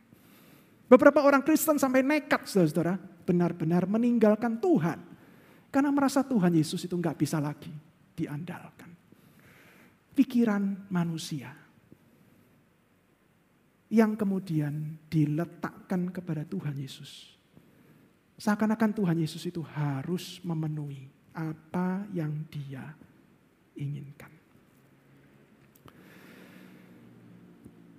Beberapa 0.90 1.22
orang 1.22 1.46
Kristen 1.46 1.78
sampai 1.78 2.02
nekat 2.02 2.50
saudara, 2.50 2.98
benar-benar 3.22 3.86
meninggalkan 3.86 4.58
Tuhan. 4.58 4.98
Karena 5.70 5.94
merasa 5.94 6.26
Tuhan 6.26 6.50
Yesus 6.50 6.82
itu 6.82 6.98
nggak 6.98 7.14
bisa 7.14 7.38
lagi 7.38 7.70
diandalkan. 8.18 8.90
Pikiran 10.10 10.90
manusia 10.90 11.54
yang 13.94 14.18
kemudian 14.18 14.98
diletakkan 15.06 16.10
kepada 16.10 16.42
Tuhan 16.42 16.74
Yesus. 16.74 17.38
Seakan-akan 18.40 18.96
Tuhan 18.96 19.20
Yesus 19.20 19.44
itu 19.44 19.60
harus 19.60 20.40
memenuhi 20.40 21.12
apa 21.36 22.08
yang 22.16 22.32
dia 22.48 22.96
inginkan. 23.76 24.32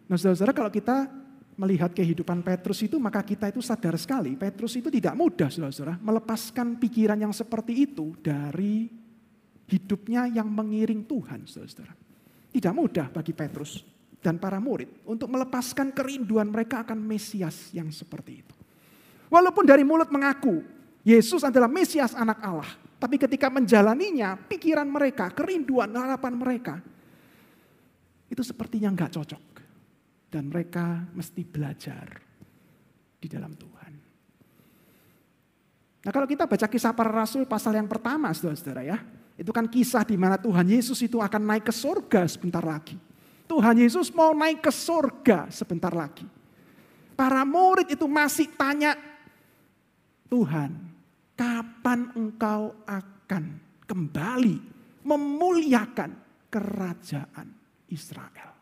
Nah 0.09 0.17
saudara-saudara 0.17 0.57
kalau 0.57 0.73
kita 0.73 1.07
melihat 1.61 1.93
kehidupan 1.93 2.41
Petrus 2.41 2.81
itu 2.81 2.97
maka 2.97 3.21
kita 3.21 3.53
itu 3.53 3.61
sadar 3.61 3.93
sekali 4.01 4.33
Petrus 4.33 4.81
itu 4.81 4.89
tidak 4.89 5.13
mudah 5.13 5.47
saudara-saudara 5.47 6.01
melepaskan 6.01 6.81
pikiran 6.81 7.21
yang 7.21 7.31
seperti 7.31 7.85
itu 7.85 8.17
dari 8.17 8.89
hidupnya 9.69 10.25
yang 10.25 10.49
mengiring 10.49 11.05
Tuhan 11.05 11.45
saudara-saudara. 11.45 11.93
Tidak 12.49 12.73
mudah 12.73 13.13
bagi 13.13 13.31
Petrus 13.37 13.85
dan 14.19 14.41
para 14.41 14.57
murid 14.57 15.05
untuk 15.05 15.29
melepaskan 15.29 15.93
kerinduan 15.93 16.49
mereka 16.49 16.81
akan 16.81 16.97
Mesias 16.97 17.69
yang 17.77 17.93
seperti 17.93 18.41
itu. 18.41 18.60
Walaupun 19.31 19.63
dari 19.63 19.87
mulut 19.87 20.11
mengaku 20.11 20.59
Yesus 21.07 21.41
adalah 21.47 21.71
Mesias 21.71 22.11
anak 22.11 22.43
Allah. 22.43 22.71
Tapi 23.01 23.17
ketika 23.17 23.49
menjalaninya, 23.49 24.37
pikiran 24.37 24.85
mereka, 24.85 25.33
kerinduan, 25.33 25.89
harapan 25.89 26.33
mereka, 26.37 26.75
itu 28.29 28.43
sepertinya 28.45 28.93
nggak 28.93 29.11
cocok. 29.15 29.43
Dan 30.29 30.51
mereka 30.51 31.09
mesti 31.15 31.41
belajar 31.47 32.05
di 33.17 33.27
dalam 33.27 33.55
Tuhan. 33.57 33.91
Nah 36.01 36.11
kalau 36.11 36.25
kita 36.25 36.49
baca 36.49 36.65
kisah 36.65 36.93
para 36.97 37.13
rasul 37.13 37.45
pasal 37.45 37.77
yang 37.77 37.89
pertama 37.89 38.31
saudara-saudara 38.35 38.83
ya. 38.83 38.97
Itu 39.37 39.49
kan 39.49 39.65
kisah 39.65 40.05
di 40.05 40.19
mana 40.19 40.37
Tuhan 40.37 40.69
Yesus 40.69 41.01
itu 41.01 41.17
akan 41.17 41.41
naik 41.41 41.71
ke 41.71 41.73
surga 41.73 42.29
sebentar 42.29 42.61
lagi. 42.61 42.93
Tuhan 43.49 43.81
Yesus 43.81 44.13
mau 44.13 44.31
naik 44.31 44.63
ke 44.63 44.71
surga 44.71 45.49
sebentar 45.49 45.91
lagi. 45.91 46.23
Para 47.17 47.41
murid 47.43 47.89
itu 47.91 48.05
masih 48.05 48.47
tanya, 48.53 48.95
Tuhan, 50.31 50.71
kapan 51.35 52.07
engkau 52.15 52.71
akan 52.87 53.43
kembali 53.83 54.55
memuliakan 55.03 56.11
kerajaan 56.47 57.47
Israel? 57.91 58.55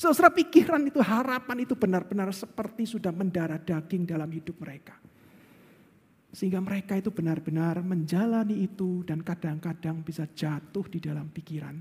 Saudara 0.00 0.32
pikiran 0.32 0.80
itu, 0.88 0.96
harapan 1.04 1.68
itu 1.68 1.76
benar-benar 1.76 2.32
seperti 2.32 2.88
sudah 2.88 3.12
mendarah 3.12 3.60
daging 3.60 4.08
dalam 4.08 4.32
hidup 4.32 4.56
mereka. 4.64 4.96
Sehingga 6.32 6.64
mereka 6.64 6.96
itu 6.96 7.12
benar-benar 7.12 7.84
menjalani 7.84 8.64
itu 8.64 9.04
dan 9.04 9.20
kadang-kadang 9.20 10.00
bisa 10.00 10.24
jatuh 10.32 10.88
di 10.88 10.96
dalam 10.96 11.28
pikiran 11.28 11.76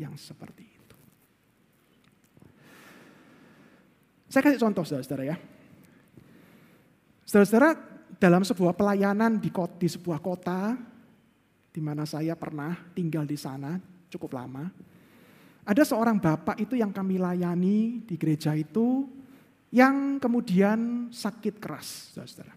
yang 0.00 0.16
seperti 0.16 0.64
itu. 0.64 0.96
Saya 4.32 4.48
kasih 4.48 4.62
contoh 4.64 4.88
saudara-saudara 4.88 5.24
ya. 5.28 5.36
Saudara-saudara 7.28 7.91
dalam 8.20 8.42
sebuah 8.42 8.76
pelayanan 8.76 9.40
di, 9.40 9.48
kota, 9.48 9.76
di 9.78 9.88
sebuah 9.88 10.18
kota 10.18 10.76
di 11.72 11.80
mana 11.80 12.04
saya 12.04 12.36
pernah 12.36 12.76
tinggal 12.92 13.24
di 13.24 13.36
sana 13.40 13.80
cukup 14.12 14.36
lama. 14.36 14.68
Ada 15.62 15.88
seorang 15.88 16.18
bapak 16.20 16.60
itu 16.60 16.76
yang 16.76 16.92
kami 16.92 17.16
layani 17.16 18.02
di 18.04 18.14
gereja 18.18 18.52
itu 18.52 19.08
yang 19.72 20.20
kemudian 20.20 21.08
sakit 21.08 21.56
keras, 21.56 22.12
saudara. 22.12 22.52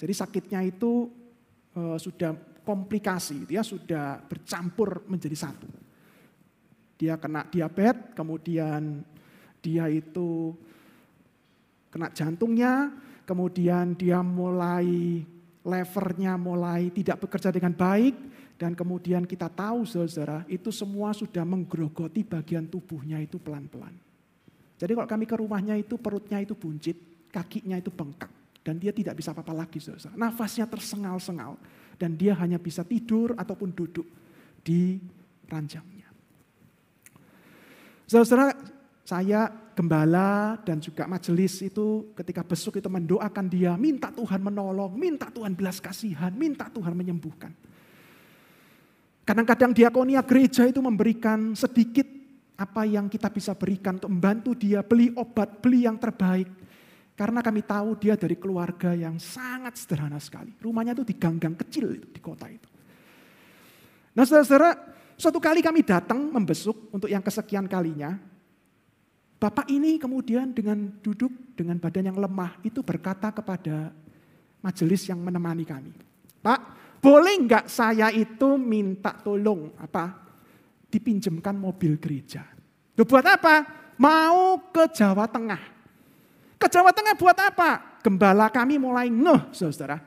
Jadi 0.00 0.12
sakitnya 0.16 0.64
itu 0.64 1.12
e, 1.76 2.00
sudah 2.00 2.32
komplikasi, 2.64 3.44
dia 3.44 3.60
sudah 3.60 4.16
bercampur 4.24 5.04
menjadi 5.10 5.36
satu. 5.36 5.68
Dia 6.96 7.20
kena 7.20 7.44
diabetes, 7.52 8.16
kemudian 8.16 9.04
dia 9.60 9.92
itu 9.92 10.56
kena 11.92 12.08
jantungnya, 12.16 12.96
kemudian 13.30 13.94
dia 13.94 14.18
mulai 14.26 15.22
levernya 15.62 16.34
mulai 16.34 16.90
tidak 16.90 17.22
bekerja 17.22 17.54
dengan 17.54 17.70
baik, 17.70 18.16
dan 18.58 18.74
kemudian 18.74 19.22
kita 19.22 19.46
tahu 19.46 19.86
saudara, 19.86 20.42
itu 20.50 20.74
semua 20.74 21.14
sudah 21.14 21.46
menggerogoti 21.46 22.26
bagian 22.26 22.66
tubuhnya 22.66 23.22
itu 23.22 23.38
pelan-pelan. 23.38 23.94
Jadi 24.80 24.92
kalau 24.96 25.08
kami 25.08 25.24
ke 25.28 25.36
rumahnya 25.38 25.76
itu 25.78 25.94
perutnya 26.00 26.40
itu 26.42 26.56
buncit, 26.56 27.28
kakinya 27.30 27.78
itu 27.78 27.92
bengkak. 27.92 28.32
Dan 28.60 28.76
dia 28.76 28.92
tidak 28.92 29.16
bisa 29.16 29.32
apa-apa 29.32 29.64
lagi 29.64 29.80
saudara. 29.80 30.12
Nafasnya 30.16 30.68
tersengal-sengal. 30.68 31.56
Dan 32.00 32.16
dia 32.16 32.32
hanya 32.40 32.56
bisa 32.56 32.80
tidur 32.80 33.36
ataupun 33.36 33.76
duduk 33.76 34.08
di 34.64 34.96
ranjangnya. 35.48 36.08
Saudara, 38.08 38.56
saya 39.04 39.69
gembala 39.80 40.60
dan 40.60 40.76
juga 40.76 41.08
majelis 41.08 41.64
itu 41.64 42.12
ketika 42.12 42.44
besok 42.44 42.76
itu 42.76 42.92
mendoakan 42.92 43.48
dia, 43.48 43.72
minta 43.80 44.12
Tuhan 44.12 44.44
menolong, 44.44 44.92
minta 44.92 45.32
Tuhan 45.32 45.56
belas 45.56 45.80
kasihan, 45.80 46.28
minta 46.36 46.68
Tuhan 46.68 46.92
menyembuhkan. 46.92 47.48
Kadang-kadang 49.24 49.72
diakonia 49.72 50.20
gereja 50.20 50.68
itu 50.68 50.84
memberikan 50.84 51.56
sedikit 51.56 52.04
apa 52.60 52.84
yang 52.84 53.08
kita 53.08 53.32
bisa 53.32 53.56
berikan 53.56 53.96
untuk 53.96 54.12
membantu 54.12 54.52
dia 54.52 54.84
beli 54.84 55.08
obat, 55.16 55.64
beli 55.64 55.88
yang 55.88 55.96
terbaik. 55.96 56.52
Karena 57.16 57.40
kami 57.40 57.64
tahu 57.64 57.96
dia 58.00 58.16
dari 58.16 58.36
keluarga 58.36 58.92
yang 58.92 59.16
sangat 59.16 59.76
sederhana 59.80 60.20
sekali. 60.20 60.52
Rumahnya 60.60 60.92
itu 60.96 61.04
di 61.04 61.16
ganggang 61.16 61.56
kecil 61.56 62.00
di 62.00 62.20
kota 62.20 62.48
itu. 62.48 62.68
Nah 64.16 64.24
saudara-saudara, 64.24 64.76
suatu 65.16 65.36
kali 65.40 65.60
kami 65.60 65.84
datang 65.84 66.16
membesuk 66.32 66.92
untuk 66.92 67.08
yang 67.08 67.20
kesekian 67.24 67.68
kalinya. 67.68 68.29
Bapak 69.40 69.72
ini 69.72 69.96
kemudian 69.96 70.52
dengan 70.52 70.92
duduk 71.00 71.56
dengan 71.56 71.80
badan 71.80 72.12
yang 72.12 72.20
lemah 72.20 72.60
itu 72.60 72.84
berkata 72.84 73.32
kepada 73.32 73.88
majelis 74.60 75.08
yang 75.08 75.16
menemani 75.16 75.64
kami. 75.64 75.96
Pak, 76.44 76.60
boleh 77.00 77.40
nggak 77.48 77.64
saya 77.72 78.12
itu 78.12 78.60
minta 78.60 79.16
tolong 79.16 79.72
apa? 79.80 80.28
Dipinjamkan 80.92 81.56
mobil 81.56 81.96
gereja. 81.96 82.44
Loh 82.92 83.08
buat 83.08 83.24
apa? 83.24 83.64
Mau 83.96 84.60
ke 84.68 84.92
Jawa 84.92 85.24
Tengah. 85.24 85.62
Ke 86.60 86.68
Jawa 86.68 86.92
Tengah 86.92 87.16
buat 87.16 87.38
apa? 87.40 87.96
Gembala 88.04 88.52
kami 88.52 88.76
mulai 88.76 89.08
ngeh, 89.08 89.56
saudara. 89.56 90.04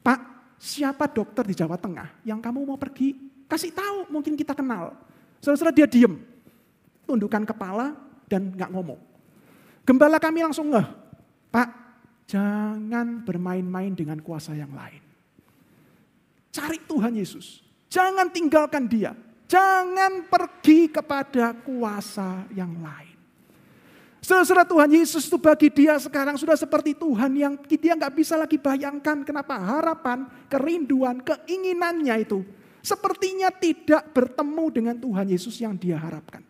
Pak, 0.00 0.20
siapa 0.56 1.04
dokter 1.12 1.44
di 1.44 1.52
Jawa 1.52 1.76
Tengah 1.76 2.24
yang 2.24 2.40
kamu 2.40 2.64
mau 2.64 2.80
pergi? 2.80 3.12
Kasih 3.44 3.76
tahu, 3.76 4.08
mungkin 4.08 4.32
kita 4.32 4.56
kenal. 4.56 4.96
Saudara 5.44 5.76
dia 5.76 5.84
diem, 5.84 6.16
tundukkan 7.04 7.44
kepala 7.44 8.05
dan 8.26 8.54
nggak 8.54 8.70
ngomong. 8.70 9.00
Gembala 9.86 10.18
kami 10.18 10.42
langsung 10.42 10.74
ngeh, 10.74 10.86
Pak, 11.50 11.68
jangan 12.26 13.22
bermain-main 13.22 13.94
dengan 13.94 14.18
kuasa 14.18 14.54
yang 14.54 14.74
lain. 14.74 15.02
Cari 16.50 16.82
Tuhan 16.84 17.14
Yesus. 17.14 17.62
Jangan 17.86 18.28
tinggalkan 18.34 18.90
dia. 18.90 19.14
Jangan 19.46 20.26
pergi 20.26 20.90
kepada 20.90 21.54
kuasa 21.54 22.50
yang 22.50 22.82
lain. 22.82 23.14
Saudara 24.26 24.66
Tuhan 24.66 24.90
Yesus 24.90 25.30
itu 25.30 25.38
bagi 25.38 25.70
dia 25.70 25.94
sekarang 26.02 26.34
sudah 26.34 26.58
seperti 26.58 26.98
Tuhan 26.98 27.30
yang 27.38 27.54
dia 27.62 27.94
nggak 27.94 28.10
bisa 28.10 28.34
lagi 28.34 28.58
bayangkan 28.58 29.22
kenapa 29.22 29.54
harapan, 29.54 30.26
kerinduan, 30.50 31.22
keinginannya 31.22 32.26
itu 32.26 32.42
sepertinya 32.82 33.50
tidak 33.50 34.14
bertemu 34.14 34.64
dengan 34.70 34.96
Tuhan 34.98 35.26
Yesus 35.26 35.58
yang 35.58 35.74
dia 35.74 35.98
harapkan. 35.98 36.45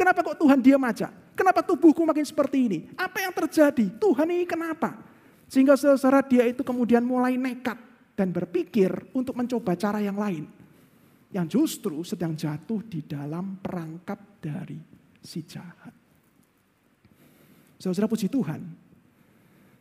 Kenapa 0.00 0.24
kok 0.24 0.40
Tuhan 0.40 0.64
diam 0.64 0.80
aja? 0.80 1.12
Kenapa 1.36 1.60
tubuhku 1.60 2.08
makin 2.08 2.24
seperti 2.24 2.72
ini? 2.72 2.78
Apa 2.96 3.20
yang 3.20 3.36
terjadi? 3.36 4.00
Tuhan 4.00 4.32
ini 4.32 4.48
kenapa? 4.48 4.96
Sehingga 5.44 5.76
saudara 5.76 6.24
dia 6.24 6.48
itu 6.48 6.64
kemudian 6.64 7.04
mulai 7.04 7.36
nekat 7.36 7.76
dan 8.16 8.32
berpikir 8.32 8.88
untuk 9.12 9.36
mencoba 9.36 9.76
cara 9.76 10.00
yang 10.00 10.16
lain. 10.16 10.48
Yang 11.28 11.46
justru 11.52 12.00
sedang 12.00 12.32
jatuh 12.32 12.80
di 12.88 13.04
dalam 13.04 13.60
perangkap 13.60 14.40
dari 14.40 14.80
si 15.20 15.44
jahat. 15.44 15.92
Saudara 17.76 18.08
puji 18.08 18.32
Tuhan, 18.32 18.60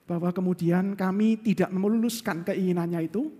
bahwa 0.04 0.36
kemudian 0.36 1.00
kami 1.00 1.40
tidak 1.40 1.72
meluluskan 1.72 2.44
keinginannya 2.44 3.08
itu, 3.08 3.32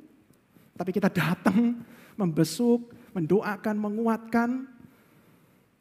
tapi 0.80 0.96
kita 0.96 1.12
datang 1.12 1.76
membesuk, 2.16 3.12
mendoakan, 3.12 3.76
menguatkan, 3.76 4.79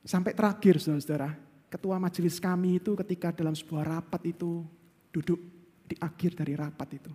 sampai 0.09 0.33
terakhir 0.33 0.81
saudara-saudara, 0.81 1.37
ketua 1.69 2.01
majelis 2.01 2.41
kami 2.41 2.81
itu 2.81 2.97
ketika 3.05 3.29
dalam 3.29 3.53
sebuah 3.53 3.85
rapat 4.01 4.33
itu 4.33 4.65
duduk 5.13 5.37
di 5.85 6.01
akhir 6.01 6.33
dari 6.33 6.57
rapat 6.57 6.97
itu. 6.97 7.13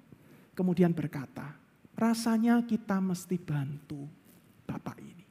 Kemudian 0.53 0.93
berkata, 0.93 1.57
rasanya 1.97 2.61
kita 2.61 3.01
mesti 3.01 3.41
bantu 3.41 4.05
Bapak 4.63 4.97
ini. 5.01 5.25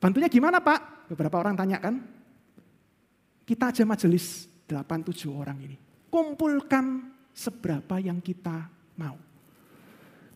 Bantunya 0.00 0.28
gimana 0.28 0.58
Pak? 0.58 1.12
Beberapa 1.12 1.38
orang 1.40 1.54
tanya 1.56 1.78
kan. 1.78 2.00
Kita 3.46 3.74
aja 3.74 3.82
majelis 3.82 4.46
8-7 4.68 5.30
orang 5.30 5.58
ini. 5.60 5.76
Kumpulkan 6.10 7.10
seberapa 7.34 7.98
yang 7.98 8.22
kita 8.22 8.70
mau. 8.98 9.18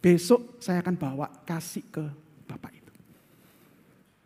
Besok 0.03 0.61
saya 0.61 0.83
akan 0.85 0.97
bawa 0.99 1.27
kasih 1.47 1.85
ke 1.89 2.05
Bapak 2.45 2.73
itu. 2.77 2.84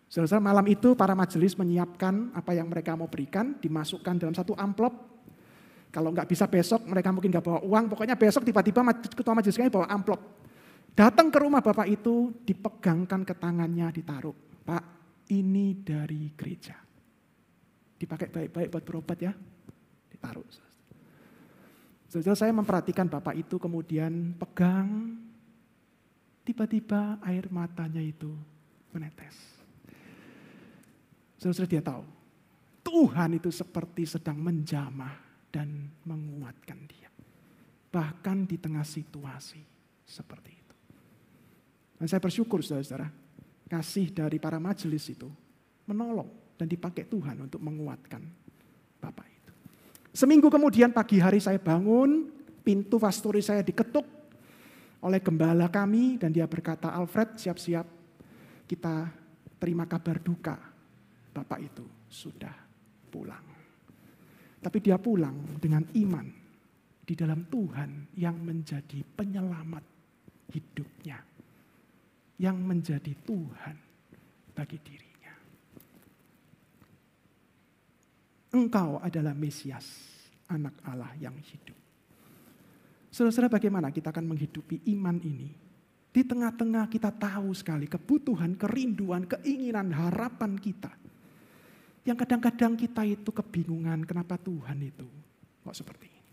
Saudara 0.08 0.40
malam 0.40 0.64
itu 0.72 0.96
para 0.96 1.12
majelis 1.12 1.52
menyiapkan 1.52 2.32
apa 2.32 2.56
yang 2.56 2.72
mereka 2.72 2.96
mau 2.96 3.12
berikan, 3.12 3.52
dimasukkan 3.60 4.16
dalam 4.16 4.32
satu 4.32 4.56
amplop. 4.56 5.20
Kalau 5.92 6.12
nggak 6.16 6.28
bisa 6.28 6.48
besok, 6.48 6.88
mereka 6.88 7.12
mungkin 7.12 7.28
nggak 7.28 7.44
bawa 7.44 7.60
uang. 7.60 7.92
Pokoknya 7.92 8.16
besok 8.16 8.44
tiba-tiba 8.48 8.80
ketua 9.04 9.36
majelis 9.36 9.56
kami 9.56 9.68
bawa 9.68 9.84
amplop. 9.92 10.20
Datang 10.96 11.28
ke 11.28 11.38
rumah 11.44 11.60
bapak 11.60 11.92
itu, 11.92 12.32
dipegangkan 12.40 13.20
ke 13.22 13.36
tangannya, 13.36 13.92
ditaruh. 13.92 14.32
Pak, 14.64 14.84
ini 15.28 15.76
dari 15.76 16.32
gereja. 16.32 16.76
Dipakai 18.00 18.32
baik-baik 18.32 18.68
buat 18.72 18.84
berobat 18.88 19.18
ya. 19.20 19.32
Ditaruh. 20.08 20.48
Saudara 22.08 22.32
saya 22.32 22.56
memperhatikan 22.56 23.04
bapak 23.04 23.36
itu 23.36 23.60
kemudian 23.60 24.32
pegang, 24.40 25.20
tiba-tiba 26.48 27.20
air 27.20 27.44
matanya 27.52 28.00
itu 28.00 28.32
menetes. 28.96 29.57
Saudara 31.38 31.70
dia 31.70 31.78
tahu, 31.78 32.02
Tuhan 32.82 33.38
itu 33.38 33.54
seperti 33.54 34.10
sedang 34.10 34.42
menjamah 34.42 35.14
dan 35.54 35.86
menguatkan 36.02 36.78
dia. 36.90 37.06
Bahkan 37.88 38.50
di 38.50 38.58
tengah 38.58 38.82
situasi 38.82 39.62
seperti 40.02 40.50
itu. 40.50 40.76
Dan 41.94 42.10
saya 42.10 42.18
bersyukur 42.18 42.58
saudara-saudara, 42.60 43.06
kasih 43.70 44.10
dari 44.10 44.42
para 44.42 44.58
majelis 44.58 45.06
itu 45.06 45.30
menolong 45.86 46.26
dan 46.58 46.66
dipakai 46.66 47.06
Tuhan 47.06 47.46
untuk 47.46 47.62
menguatkan 47.62 48.20
Bapak 48.98 49.26
itu. 49.30 49.52
Seminggu 50.10 50.50
kemudian 50.50 50.90
pagi 50.90 51.22
hari 51.22 51.38
saya 51.38 51.62
bangun, 51.62 52.26
pintu 52.66 52.98
pastori 52.98 53.38
saya 53.38 53.62
diketuk 53.62 54.04
oleh 54.98 55.22
gembala 55.22 55.70
kami 55.70 56.18
dan 56.18 56.34
dia 56.34 56.50
berkata, 56.50 56.90
Alfred 56.90 57.38
siap-siap 57.38 57.86
kita 58.66 59.06
terima 59.62 59.86
kabar 59.86 60.18
duka 60.18 60.67
bapak 61.38 61.58
itu 61.62 61.86
sudah 62.10 62.54
pulang. 63.08 63.46
Tapi 64.58 64.78
dia 64.82 64.98
pulang 64.98 65.54
dengan 65.62 65.86
iman 65.94 66.26
di 67.06 67.14
dalam 67.14 67.46
Tuhan 67.46 68.10
yang 68.18 68.36
menjadi 68.42 69.06
penyelamat 69.06 69.84
hidupnya. 70.50 71.18
Yang 72.38 72.58
menjadi 72.62 73.12
Tuhan 73.26 73.76
bagi 74.54 74.78
dirinya. 74.82 75.34
Engkau 78.54 79.02
adalah 79.02 79.34
Mesias, 79.34 79.86
anak 80.50 80.78
Allah 80.86 81.10
yang 81.18 81.34
hidup. 81.34 81.74
Saudara-saudara 83.10 83.58
bagaimana 83.58 83.90
kita 83.90 84.14
akan 84.14 84.26
menghidupi 84.30 84.86
iman 84.94 85.18
ini? 85.22 85.50
Di 86.14 86.22
tengah-tengah 86.22 86.86
kita 86.86 87.10
tahu 87.10 87.50
sekali 87.54 87.90
kebutuhan, 87.90 88.54
kerinduan, 88.54 89.26
keinginan, 89.26 89.90
harapan 89.90 90.54
kita 90.58 91.07
yang 92.08 92.16
kadang-kadang 92.16 92.72
kita 92.72 93.04
itu 93.04 93.28
kebingungan 93.28 94.00
kenapa 94.08 94.40
Tuhan 94.40 94.80
itu 94.80 95.04
kok 95.60 95.76
seperti 95.76 96.08
ini. 96.08 96.32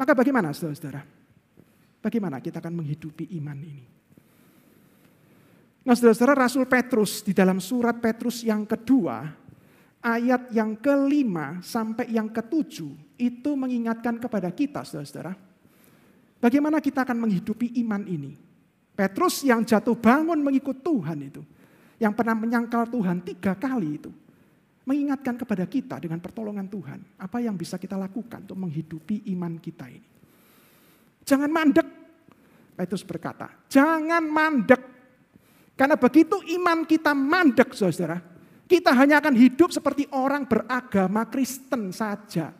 Maka 0.00 0.16
bagaimana 0.16 0.56
saudara-saudara? 0.56 1.04
Bagaimana 2.00 2.40
kita 2.40 2.64
akan 2.64 2.80
menghidupi 2.80 3.28
iman 3.36 3.60
ini? 3.60 3.84
Nah 5.84 5.92
saudara-saudara 5.92 6.48
Rasul 6.48 6.64
Petrus 6.64 7.20
di 7.20 7.36
dalam 7.36 7.60
surat 7.60 8.00
Petrus 8.00 8.40
yang 8.40 8.64
kedua 8.64 9.28
ayat 10.00 10.48
yang 10.48 10.80
kelima 10.80 11.60
sampai 11.60 12.08
yang 12.08 12.32
ketujuh 12.32 13.20
itu 13.20 13.50
mengingatkan 13.52 14.16
kepada 14.16 14.48
kita 14.48 14.80
saudara-saudara. 14.80 15.36
Bagaimana 16.40 16.80
kita 16.80 17.04
akan 17.04 17.20
menghidupi 17.20 17.76
iman 17.84 18.00
ini. 18.08 18.32
Petrus 18.96 19.44
yang 19.44 19.60
jatuh 19.60 19.92
bangun 19.92 20.40
mengikut 20.40 20.80
Tuhan 20.80 21.20
itu. 21.20 21.44
Yang 22.00 22.16
pernah 22.16 22.32
menyangkal 22.32 22.88
Tuhan 22.88 23.20
tiga 23.20 23.52
kali 23.52 24.00
itu 24.00 24.08
mengingatkan 24.88 25.36
kepada 25.36 25.68
kita 25.68 26.00
dengan 26.00 26.18
pertolongan 26.18 26.66
Tuhan, 26.66 27.20
apa 27.20 27.38
yang 27.44 27.54
bisa 27.54 27.76
kita 27.76 28.00
lakukan 28.00 28.48
untuk 28.48 28.58
menghidupi 28.58 29.28
iman 29.36 29.60
kita 29.60 29.86
ini. 29.92 30.08
Jangan 31.20 31.50
mandek, 31.52 31.88
Petrus 32.74 33.04
berkata, 33.04 33.48
jangan 33.68 34.24
mandek. 34.24 34.82
Karena 35.76 35.96
begitu 35.96 36.40
iman 36.60 36.84
kita 36.88 37.12
mandek, 37.12 37.76
saudara, 37.76 38.20
kita 38.64 38.92
hanya 38.96 39.20
akan 39.20 39.34
hidup 39.36 39.68
seperti 39.72 40.08
orang 40.16 40.48
beragama 40.48 41.28
Kristen 41.28 41.92
saja. 41.92 42.52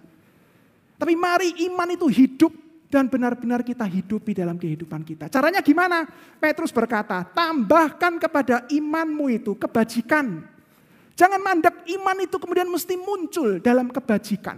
Tapi 1.00 1.14
mari 1.16 1.64
iman 1.72 1.88
itu 1.88 2.06
hidup 2.12 2.52
dan 2.90 3.08
benar-benar 3.08 3.64
kita 3.64 3.86
hidupi 3.86 4.36
dalam 4.36 4.58
kehidupan 4.60 5.06
kita. 5.06 5.30
Caranya 5.32 5.62
gimana? 5.64 6.04
Petrus 6.36 6.74
berkata, 6.74 7.22
tambahkan 7.22 8.18
kepada 8.18 8.66
imanmu 8.68 9.30
itu 9.30 9.54
kebajikan 9.56 10.42
Jangan 11.20 11.36
mandek 11.44 11.84
iman 12.00 12.16
itu 12.24 12.40
kemudian 12.40 12.64
mesti 12.64 12.96
muncul 12.96 13.60
dalam 13.60 13.92
kebajikan. 13.92 14.56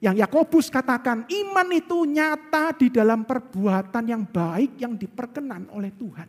Yang 0.00 0.24
Yakobus 0.24 0.72
katakan 0.72 1.28
iman 1.28 1.68
itu 1.68 2.08
nyata 2.08 2.72
di 2.72 2.88
dalam 2.88 3.28
perbuatan 3.28 4.04
yang 4.08 4.24
baik 4.24 4.80
yang 4.80 4.96
diperkenan 4.96 5.68
oleh 5.76 5.92
Tuhan. 5.92 6.28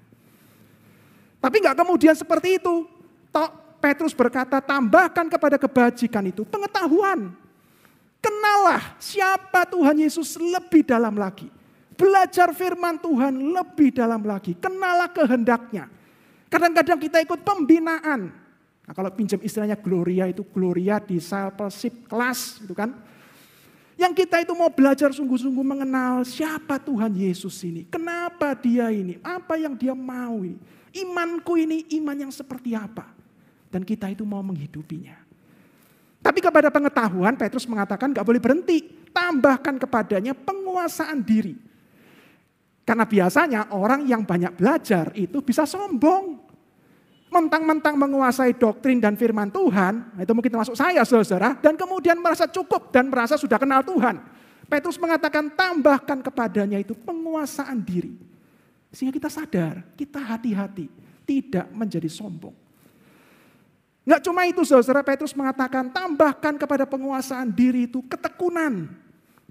Tapi 1.40 1.56
nggak 1.64 1.80
kemudian 1.80 2.12
seperti 2.12 2.60
itu. 2.60 2.84
Tok 3.32 3.80
Petrus 3.80 4.12
berkata 4.12 4.60
tambahkan 4.60 5.32
kepada 5.32 5.56
kebajikan 5.56 6.28
itu 6.28 6.44
pengetahuan. 6.44 7.32
Kenalah 8.20 9.00
siapa 9.00 9.64
Tuhan 9.64 9.96
Yesus 9.96 10.36
lebih 10.36 10.84
dalam 10.84 11.16
lagi. 11.16 11.48
Belajar 11.96 12.52
firman 12.52 13.00
Tuhan 13.00 13.32
lebih 13.32 13.96
dalam 13.96 14.28
lagi. 14.28 14.60
Kenalah 14.60 15.08
kehendaknya. 15.08 15.88
Kadang-kadang 16.52 17.00
kita 17.00 17.24
ikut 17.24 17.48
pembinaan. 17.48 18.47
Nah, 18.88 18.96
kalau 18.96 19.12
pinjam 19.12 19.36
istilahnya 19.44 19.76
Gloria 19.76 20.32
itu 20.32 20.48
Gloria 20.48 21.04
discipleship 21.04 22.08
class 22.08 22.64
itu 22.64 22.72
kan. 22.72 22.96
Yang 23.98 24.24
kita 24.24 24.46
itu 24.46 24.54
mau 24.54 24.70
belajar 24.70 25.10
sungguh-sungguh 25.12 25.66
mengenal 25.66 26.24
siapa 26.24 26.80
Tuhan 26.80 27.12
Yesus 27.18 27.58
ini. 27.66 27.84
Kenapa 27.90 28.54
dia 28.56 28.94
ini, 28.94 29.18
apa 29.26 29.58
yang 29.58 29.74
dia 29.74 29.92
mau 29.98 30.46
ini. 30.46 30.56
Imanku 30.94 31.58
ini 31.60 31.84
iman 32.00 32.16
yang 32.16 32.32
seperti 32.32 32.78
apa. 32.78 33.10
Dan 33.68 33.84
kita 33.84 34.08
itu 34.08 34.24
mau 34.24 34.40
menghidupinya. 34.46 35.18
Tapi 36.22 36.40
kepada 36.40 36.70
pengetahuan 36.70 37.36
Petrus 37.36 37.68
mengatakan 37.68 38.14
gak 38.14 38.24
boleh 38.24 38.40
berhenti. 38.40 38.86
Tambahkan 39.12 39.82
kepadanya 39.82 40.38
penguasaan 40.38 41.26
diri. 41.26 41.58
Karena 42.86 43.04
biasanya 43.04 43.74
orang 43.74 44.06
yang 44.08 44.24
banyak 44.24 44.56
belajar 44.56 45.12
itu 45.18 45.42
bisa 45.42 45.66
sombong 45.68 46.47
mentang-mentang 47.28 48.00
menguasai 48.00 48.56
doktrin 48.56 49.04
dan 49.04 49.20
firman 49.20 49.52
Tuhan, 49.52 50.16
itu 50.20 50.32
mungkin 50.32 50.52
termasuk 50.52 50.76
saya 50.80 51.04
saudara, 51.04 51.60
dan 51.60 51.76
kemudian 51.76 52.16
merasa 52.20 52.48
cukup 52.48 52.90
dan 52.92 53.12
merasa 53.12 53.36
sudah 53.36 53.60
kenal 53.60 53.84
Tuhan. 53.84 54.20
Petrus 54.68 55.00
mengatakan 55.00 55.48
tambahkan 55.52 56.20
kepadanya 56.24 56.80
itu 56.80 56.92
penguasaan 56.96 57.80
diri. 57.84 58.16
Sehingga 58.92 59.16
kita 59.16 59.30
sadar, 59.32 59.84
kita 59.96 60.20
hati-hati, 60.20 60.88
tidak 61.28 61.68
menjadi 61.72 62.08
sombong. 62.08 62.56
Enggak 64.08 64.24
cuma 64.24 64.48
itu 64.48 64.64
saudara, 64.64 65.04
Petrus 65.04 65.36
mengatakan 65.36 65.92
tambahkan 65.92 66.56
kepada 66.56 66.88
penguasaan 66.88 67.52
diri 67.52 67.92
itu 67.92 68.00
ketekunan. 68.08 68.88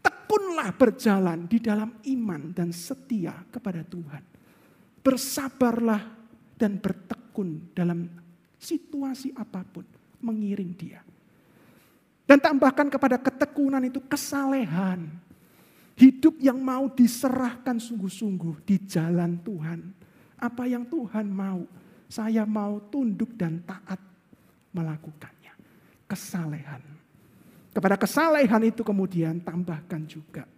Tekunlah 0.01 0.73
berjalan 0.73 1.45
di 1.45 1.61
dalam 1.61 1.93
iman 2.09 2.57
dan 2.57 2.73
setia 2.73 3.37
kepada 3.53 3.85
Tuhan. 3.85 4.25
Bersabarlah 5.05 6.03
dan 6.57 6.81
bertekun 6.81 7.26
tekun 7.37 7.68
dalam 7.77 8.09
situasi 8.57 9.37
apa 9.37 9.61
pun, 9.61 9.85
mengiring 10.25 10.72
dia. 10.72 11.05
Dan 12.25 12.40
tambahkan 12.40 12.88
kepada 12.88 13.20
ketekunan 13.20 13.85
itu 13.85 14.01
kesalehan. 14.09 15.05
Hidup 16.01 16.40
yang 16.40 16.57
mau 16.57 16.88
diserahkan 16.88 17.77
sungguh-sungguh 17.77 18.64
di 18.64 18.81
jalan 18.88 19.37
Tuhan. 19.44 19.81
Apa 20.40 20.64
yang 20.64 20.88
Tuhan 20.88 21.29
mau, 21.29 21.68
saya 22.09 22.49
mau 22.49 22.81
tunduk 22.88 23.37
dan 23.37 23.61
taat 23.68 24.01
melakukannya. 24.72 25.53
Kesalehan. 26.09 26.81
Kepada 27.77 28.01
kesalehan 28.01 28.64
itu 28.64 28.81
kemudian 28.81 29.44
tambahkan 29.44 30.09
juga 30.09 30.49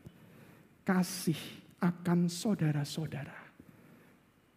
kasih 0.87 1.39
akan 1.83 2.31
saudara-saudara 2.31 3.51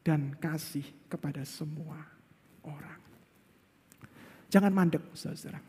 dan 0.02 0.34
kasih 0.38 0.86
kepada 1.10 1.46
semua 1.46 2.11
orang. 2.66 3.02
Jangan 4.52 4.72
mandek, 4.76 5.04
saudara. 5.16 5.64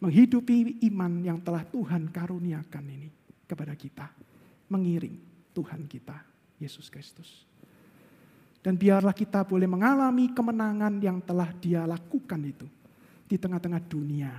Menghidupi 0.00 0.80
iman 0.88 1.20
yang 1.20 1.38
telah 1.44 1.64
Tuhan 1.68 2.08
karuniakan 2.08 2.84
ini 2.88 3.08
kepada 3.44 3.76
kita. 3.76 4.08
Mengiring 4.72 5.20
Tuhan 5.52 5.84
kita, 5.84 6.16
Yesus 6.56 6.88
Kristus. 6.88 7.44
Dan 8.64 8.80
biarlah 8.80 9.12
kita 9.12 9.44
boleh 9.44 9.68
mengalami 9.68 10.32
kemenangan 10.32 10.96
yang 11.04 11.20
telah 11.20 11.52
dia 11.60 11.84
lakukan 11.84 12.40
itu. 12.40 12.64
Di 13.28 13.36
tengah-tengah 13.36 13.82
dunia 13.84 14.32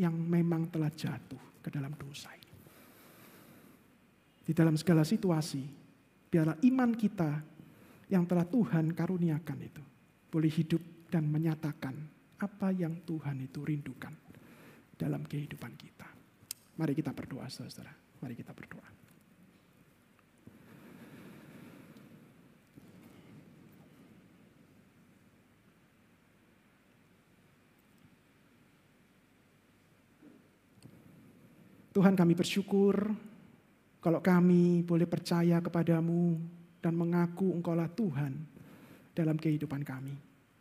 yang 0.00 0.16
memang 0.16 0.72
telah 0.72 0.88
jatuh 0.88 1.60
ke 1.60 1.68
dalam 1.68 1.92
dosa 1.92 2.32
ini. 2.32 2.56
Di 4.48 4.56
dalam 4.56 4.80
segala 4.80 5.04
situasi, 5.04 5.60
biarlah 6.32 6.56
iman 6.64 6.96
kita 6.96 7.44
yang 8.08 8.24
telah 8.24 8.48
Tuhan 8.48 8.96
karuniakan 8.96 9.60
itu 9.60 9.87
boleh 10.28 10.52
hidup 10.52 10.80
dan 11.08 11.24
menyatakan 11.24 11.96
apa 12.38 12.68
yang 12.70 13.02
Tuhan 13.02 13.40
itu 13.42 13.64
rindukan 13.64 14.12
dalam 14.94 15.24
kehidupan 15.24 15.72
kita. 15.74 16.08
Mari 16.78 16.94
kita 16.94 17.10
berdoa, 17.10 17.48
saudara. 17.50 17.90
Mari 18.22 18.34
kita 18.38 18.54
berdoa. 18.54 18.86
Tuhan 31.98 32.14
kami 32.14 32.38
bersyukur 32.38 33.10
kalau 33.98 34.22
kami 34.22 34.86
boleh 34.86 35.10
percaya 35.10 35.58
kepadamu 35.58 36.38
dan 36.78 36.94
mengaku 36.94 37.50
engkaulah 37.50 37.90
Tuhan 37.90 38.57
dalam 39.18 39.34
kehidupan 39.34 39.82
kami. 39.82 40.14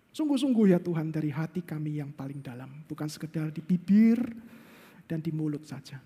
Sungguh-sungguh 0.09 0.73
ya 0.73 0.81
Tuhan 0.81 1.13
dari 1.13 1.29
hati 1.29 1.61
kami 1.61 2.01
yang 2.01 2.09
paling 2.09 2.41
dalam. 2.41 2.81
Bukan 2.89 3.05
sekedar 3.05 3.53
di 3.53 3.61
bibir 3.61 4.17
dan 5.05 5.21
di 5.21 5.29
mulut 5.29 5.61
saja. 5.69 6.01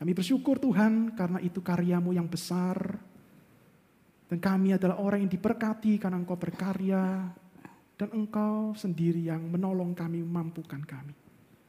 Kami 0.00 0.16
bersyukur 0.16 0.56
Tuhan 0.56 1.12
karena 1.12 1.36
itu 1.44 1.60
karyamu 1.60 2.16
yang 2.16 2.24
besar. 2.24 2.96
Dan 4.28 4.40
kami 4.40 4.72
adalah 4.72 5.04
orang 5.04 5.28
yang 5.28 5.32
diberkati 5.32 6.00
karena 6.00 6.16
engkau 6.16 6.40
berkarya. 6.40 7.28
Dan 7.98 8.08
engkau 8.14 8.72
sendiri 8.72 9.20
yang 9.20 9.44
menolong 9.52 9.92
kami, 9.92 10.24
memampukan 10.24 10.80
kami. 10.80 11.12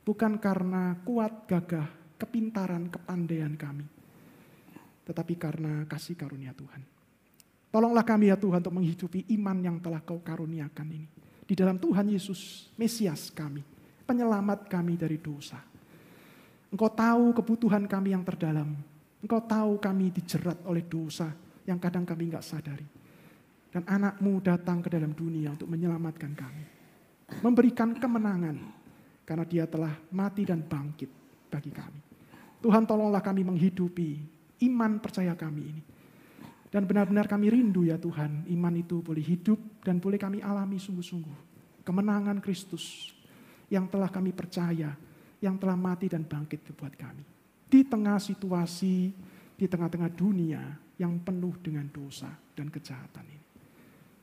Bukan 0.06 0.40
karena 0.40 0.96
kuat, 1.04 1.50
gagah, 1.50 1.90
kepintaran, 2.16 2.88
kepandaian 2.88 3.60
kami. 3.60 3.84
Tetapi 5.04 5.34
karena 5.36 5.84
kasih 5.90 6.16
karunia 6.16 6.54
Tuhan. 6.54 6.99
Tolonglah 7.70 8.02
kami 8.02 8.34
ya 8.34 8.38
Tuhan 8.38 8.66
untuk 8.66 8.76
menghidupi 8.82 9.30
iman 9.38 9.58
yang 9.62 9.78
telah 9.78 10.02
kau 10.02 10.18
karuniakan 10.18 10.88
ini. 10.90 11.08
Di 11.46 11.54
dalam 11.54 11.78
Tuhan 11.78 12.10
Yesus, 12.10 12.70
Mesias 12.78 13.30
kami, 13.30 13.62
penyelamat 14.06 14.70
kami 14.70 14.98
dari 14.98 15.22
dosa. 15.22 15.62
Engkau 16.70 16.90
tahu 16.90 17.34
kebutuhan 17.34 17.86
kami 17.90 18.14
yang 18.14 18.26
terdalam. 18.26 18.74
Engkau 19.22 19.42
tahu 19.42 19.82
kami 19.82 20.14
dijerat 20.14 20.62
oleh 20.66 20.86
dosa 20.86 21.30
yang 21.66 21.82
kadang 21.82 22.06
kami 22.06 22.30
nggak 22.30 22.46
sadari. 22.46 22.86
Dan 23.70 23.86
anakmu 23.86 24.42
datang 24.42 24.82
ke 24.82 24.90
dalam 24.90 25.14
dunia 25.14 25.54
untuk 25.54 25.70
menyelamatkan 25.70 26.34
kami. 26.34 26.66
Memberikan 27.46 27.94
kemenangan 27.94 28.58
karena 29.22 29.46
dia 29.46 29.70
telah 29.70 29.94
mati 30.10 30.42
dan 30.42 30.66
bangkit 30.66 31.10
bagi 31.54 31.70
kami. 31.70 32.02
Tuhan 32.66 32.90
tolonglah 32.90 33.22
kami 33.22 33.46
menghidupi 33.46 34.18
iman 34.66 34.98
percaya 34.98 35.38
kami 35.38 35.62
ini. 35.62 35.82
Dan 36.70 36.86
benar-benar 36.86 37.26
kami 37.26 37.50
rindu 37.50 37.82
ya 37.82 37.98
Tuhan, 37.98 38.46
iman 38.46 38.74
itu 38.78 39.02
boleh 39.02 39.26
hidup 39.26 39.58
dan 39.82 39.98
boleh 39.98 40.22
kami 40.22 40.38
alami 40.46 40.78
sungguh-sungguh. 40.78 41.50
Kemenangan 41.82 42.38
Kristus 42.46 43.10
yang 43.74 43.90
telah 43.90 44.10
kami 44.10 44.30
percaya, 44.30 44.94
yang 45.42 45.58
telah 45.58 45.74
mati 45.74 46.06
dan 46.06 46.22
bangkit 46.22 46.62
buat 46.78 46.94
kami. 46.94 47.26
Di 47.66 47.82
tengah 47.86 48.22
situasi, 48.22 49.10
di 49.58 49.66
tengah-tengah 49.66 50.14
dunia 50.14 50.62
yang 51.02 51.18
penuh 51.26 51.58
dengan 51.58 51.90
dosa 51.90 52.30
dan 52.54 52.70
kejahatan 52.70 53.26
ini. 53.26 53.46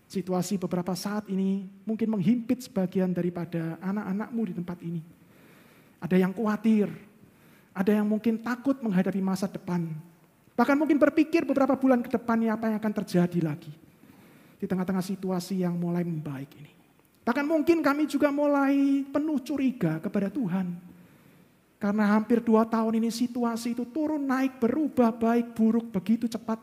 Situasi 0.07 0.55
beberapa 0.55 0.95
saat 0.95 1.27
ini 1.27 1.67
mungkin 1.83 2.15
menghimpit 2.15 2.63
sebagian 2.63 3.11
daripada 3.11 3.75
anak-anakmu 3.83 4.43
di 4.47 4.55
tempat 4.55 4.79
ini. 4.87 5.03
Ada 5.99 6.15
yang 6.15 6.31
khawatir, 6.31 6.87
ada 7.75 7.91
yang 7.91 8.07
mungkin 8.07 8.39
takut 8.39 8.79
menghadapi 8.79 9.19
masa 9.19 9.51
depan. 9.51 9.91
Bahkan 10.57 10.77
mungkin 10.81 10.97
berpikir 10.97 11.45
beberapa 11.45 11.77
bulan 11.77 12.01
ke 12.01 12.09
depannya 12.09 12.57
apa 12.57 12.73
yang 12.73 12.81
akan 12.81 12.93
terjadi 13.05 13.45
lagi. 13.45 13.69
Di 14.57 14.65
tengah-tengah 14.65 15.05
situasi 15.05 15.61
yang 15.61 15.77
mulai 15.77 16.01
membaik 16.01 16.49
ini. 16.57 16.73
Bahkan 17.29 17.45
mungkin 17.45 17.85
kami 17.85 18.09
juga 18.09 18.33
mulai 18.33 19.05
penuh 19.05 19.37
curiga 19.45 20.01
kepada 20.01 20.33
Tuhan. 20.33 20.73
Karena 21.77 22.17
hampir 22.17 22.41
dua 22.41 22.65
tahun 22.65 23.05
ini 23.05 23.13
situasi 23.13 23.77
itu 23.77 23.85
turun 23.93 24.25
naik 24.25 24.57
berubah 24.57 25.13
baik 25.13 25.53
buruk 25.53 25.93
begitu 25.93 26.25
cepat. 26.25 26.57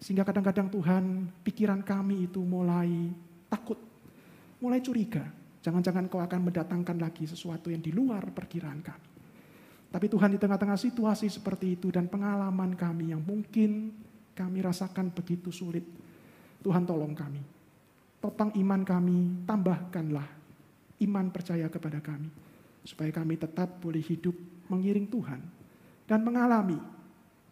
Sehingga 0.00 0.24
kadang-kadang 0.24 0.72
Tuhan 0.72 1.28
pikiran 1.44 1.84
kami 1.84 2.32
itu 2.32 2.40
mulai 2.40 3.12
takut. 3.52 3.76
Mulai 4.56 4.80
curiga. 4.80 5.28
Jangan-jangan 5.60 6.08
kau 6.08 6.24
akan 6.24 6.48
mendatangkan 6.48 6.96
lagi 6.96 7.28
sesuatu 7.28 7.68
yang 7.68 7.84
di 7.84 7.92
luar 7.92 8.24
perkiraan 8.32 8.80
kami. 8.80 9.11
Tapi 9.92 10.08
Tuhan 10.08 10.32
di 10.32 10.40
tengah-tengah 10.40 10.80
situasi 10.80 11.28
seperti 11.28 11.76
itu 11.76 11.92
dan 11.92 12.08
pengalaman 12.08 12.72
kami 12.72 13.12
yang 13.12 13.20
mungkin 13.20 13.92
kami 14.32 14.64
rasakan 14.64 15.12
begitu 15.12 15.52
sulit. 15.52 15.84
Tuhan 16.64 16.88
tolong 16.88 17.12
kami. 17.12 17.44
Topang 18.16 18.56
iman 18.56 18.80
kami, 18.88 19.44
tambahkanlah 19.44 20.24
iman 21.04 21.26
percaya 21.28 21.68
kepada 21.68 22.00
kami. 22.00 22.32
Supaya 22.88 23.12
kami 23.12 23.36
tetap 23.36 23.84
boleh 23.84 24.00
hidup 24.00 24.32
mengiring 24.72 25.12
Tuhan. 25.12 25.40
Dan 26.08 26.24
mengalami 26.24 26.80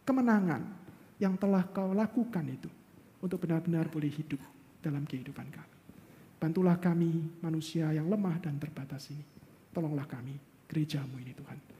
kemenangan 0.08 0.64
yang 1.20 1.36
telah 1.36 1.68
kau 1.68 1.92
lakukan 1.92 2.48
itu. 2.48 2.72
Untuk 3.20 3.44
benar-benar 3.44 3.92
boleh 3.92 4.08
hidup 4.08 4.40
dalam 4.80 5.04
kehidupan 5.04 5.44
kami. 5.52 5.76
Bantulah 6.40 6.80
kami 6.80 7.36
manusia 7.44 7.92
yang 7.92 8.08
lemah 8.08 8.40
dan 8.40 8.56
terbatas 8.56 9.12
ini. 9.12 9.20
Tolonglah 9.76 10.08
kami 10.08 10.40
gerejamu 10.64 11.20
ini 11.20 11.36
Tuhan. 11.36 11.79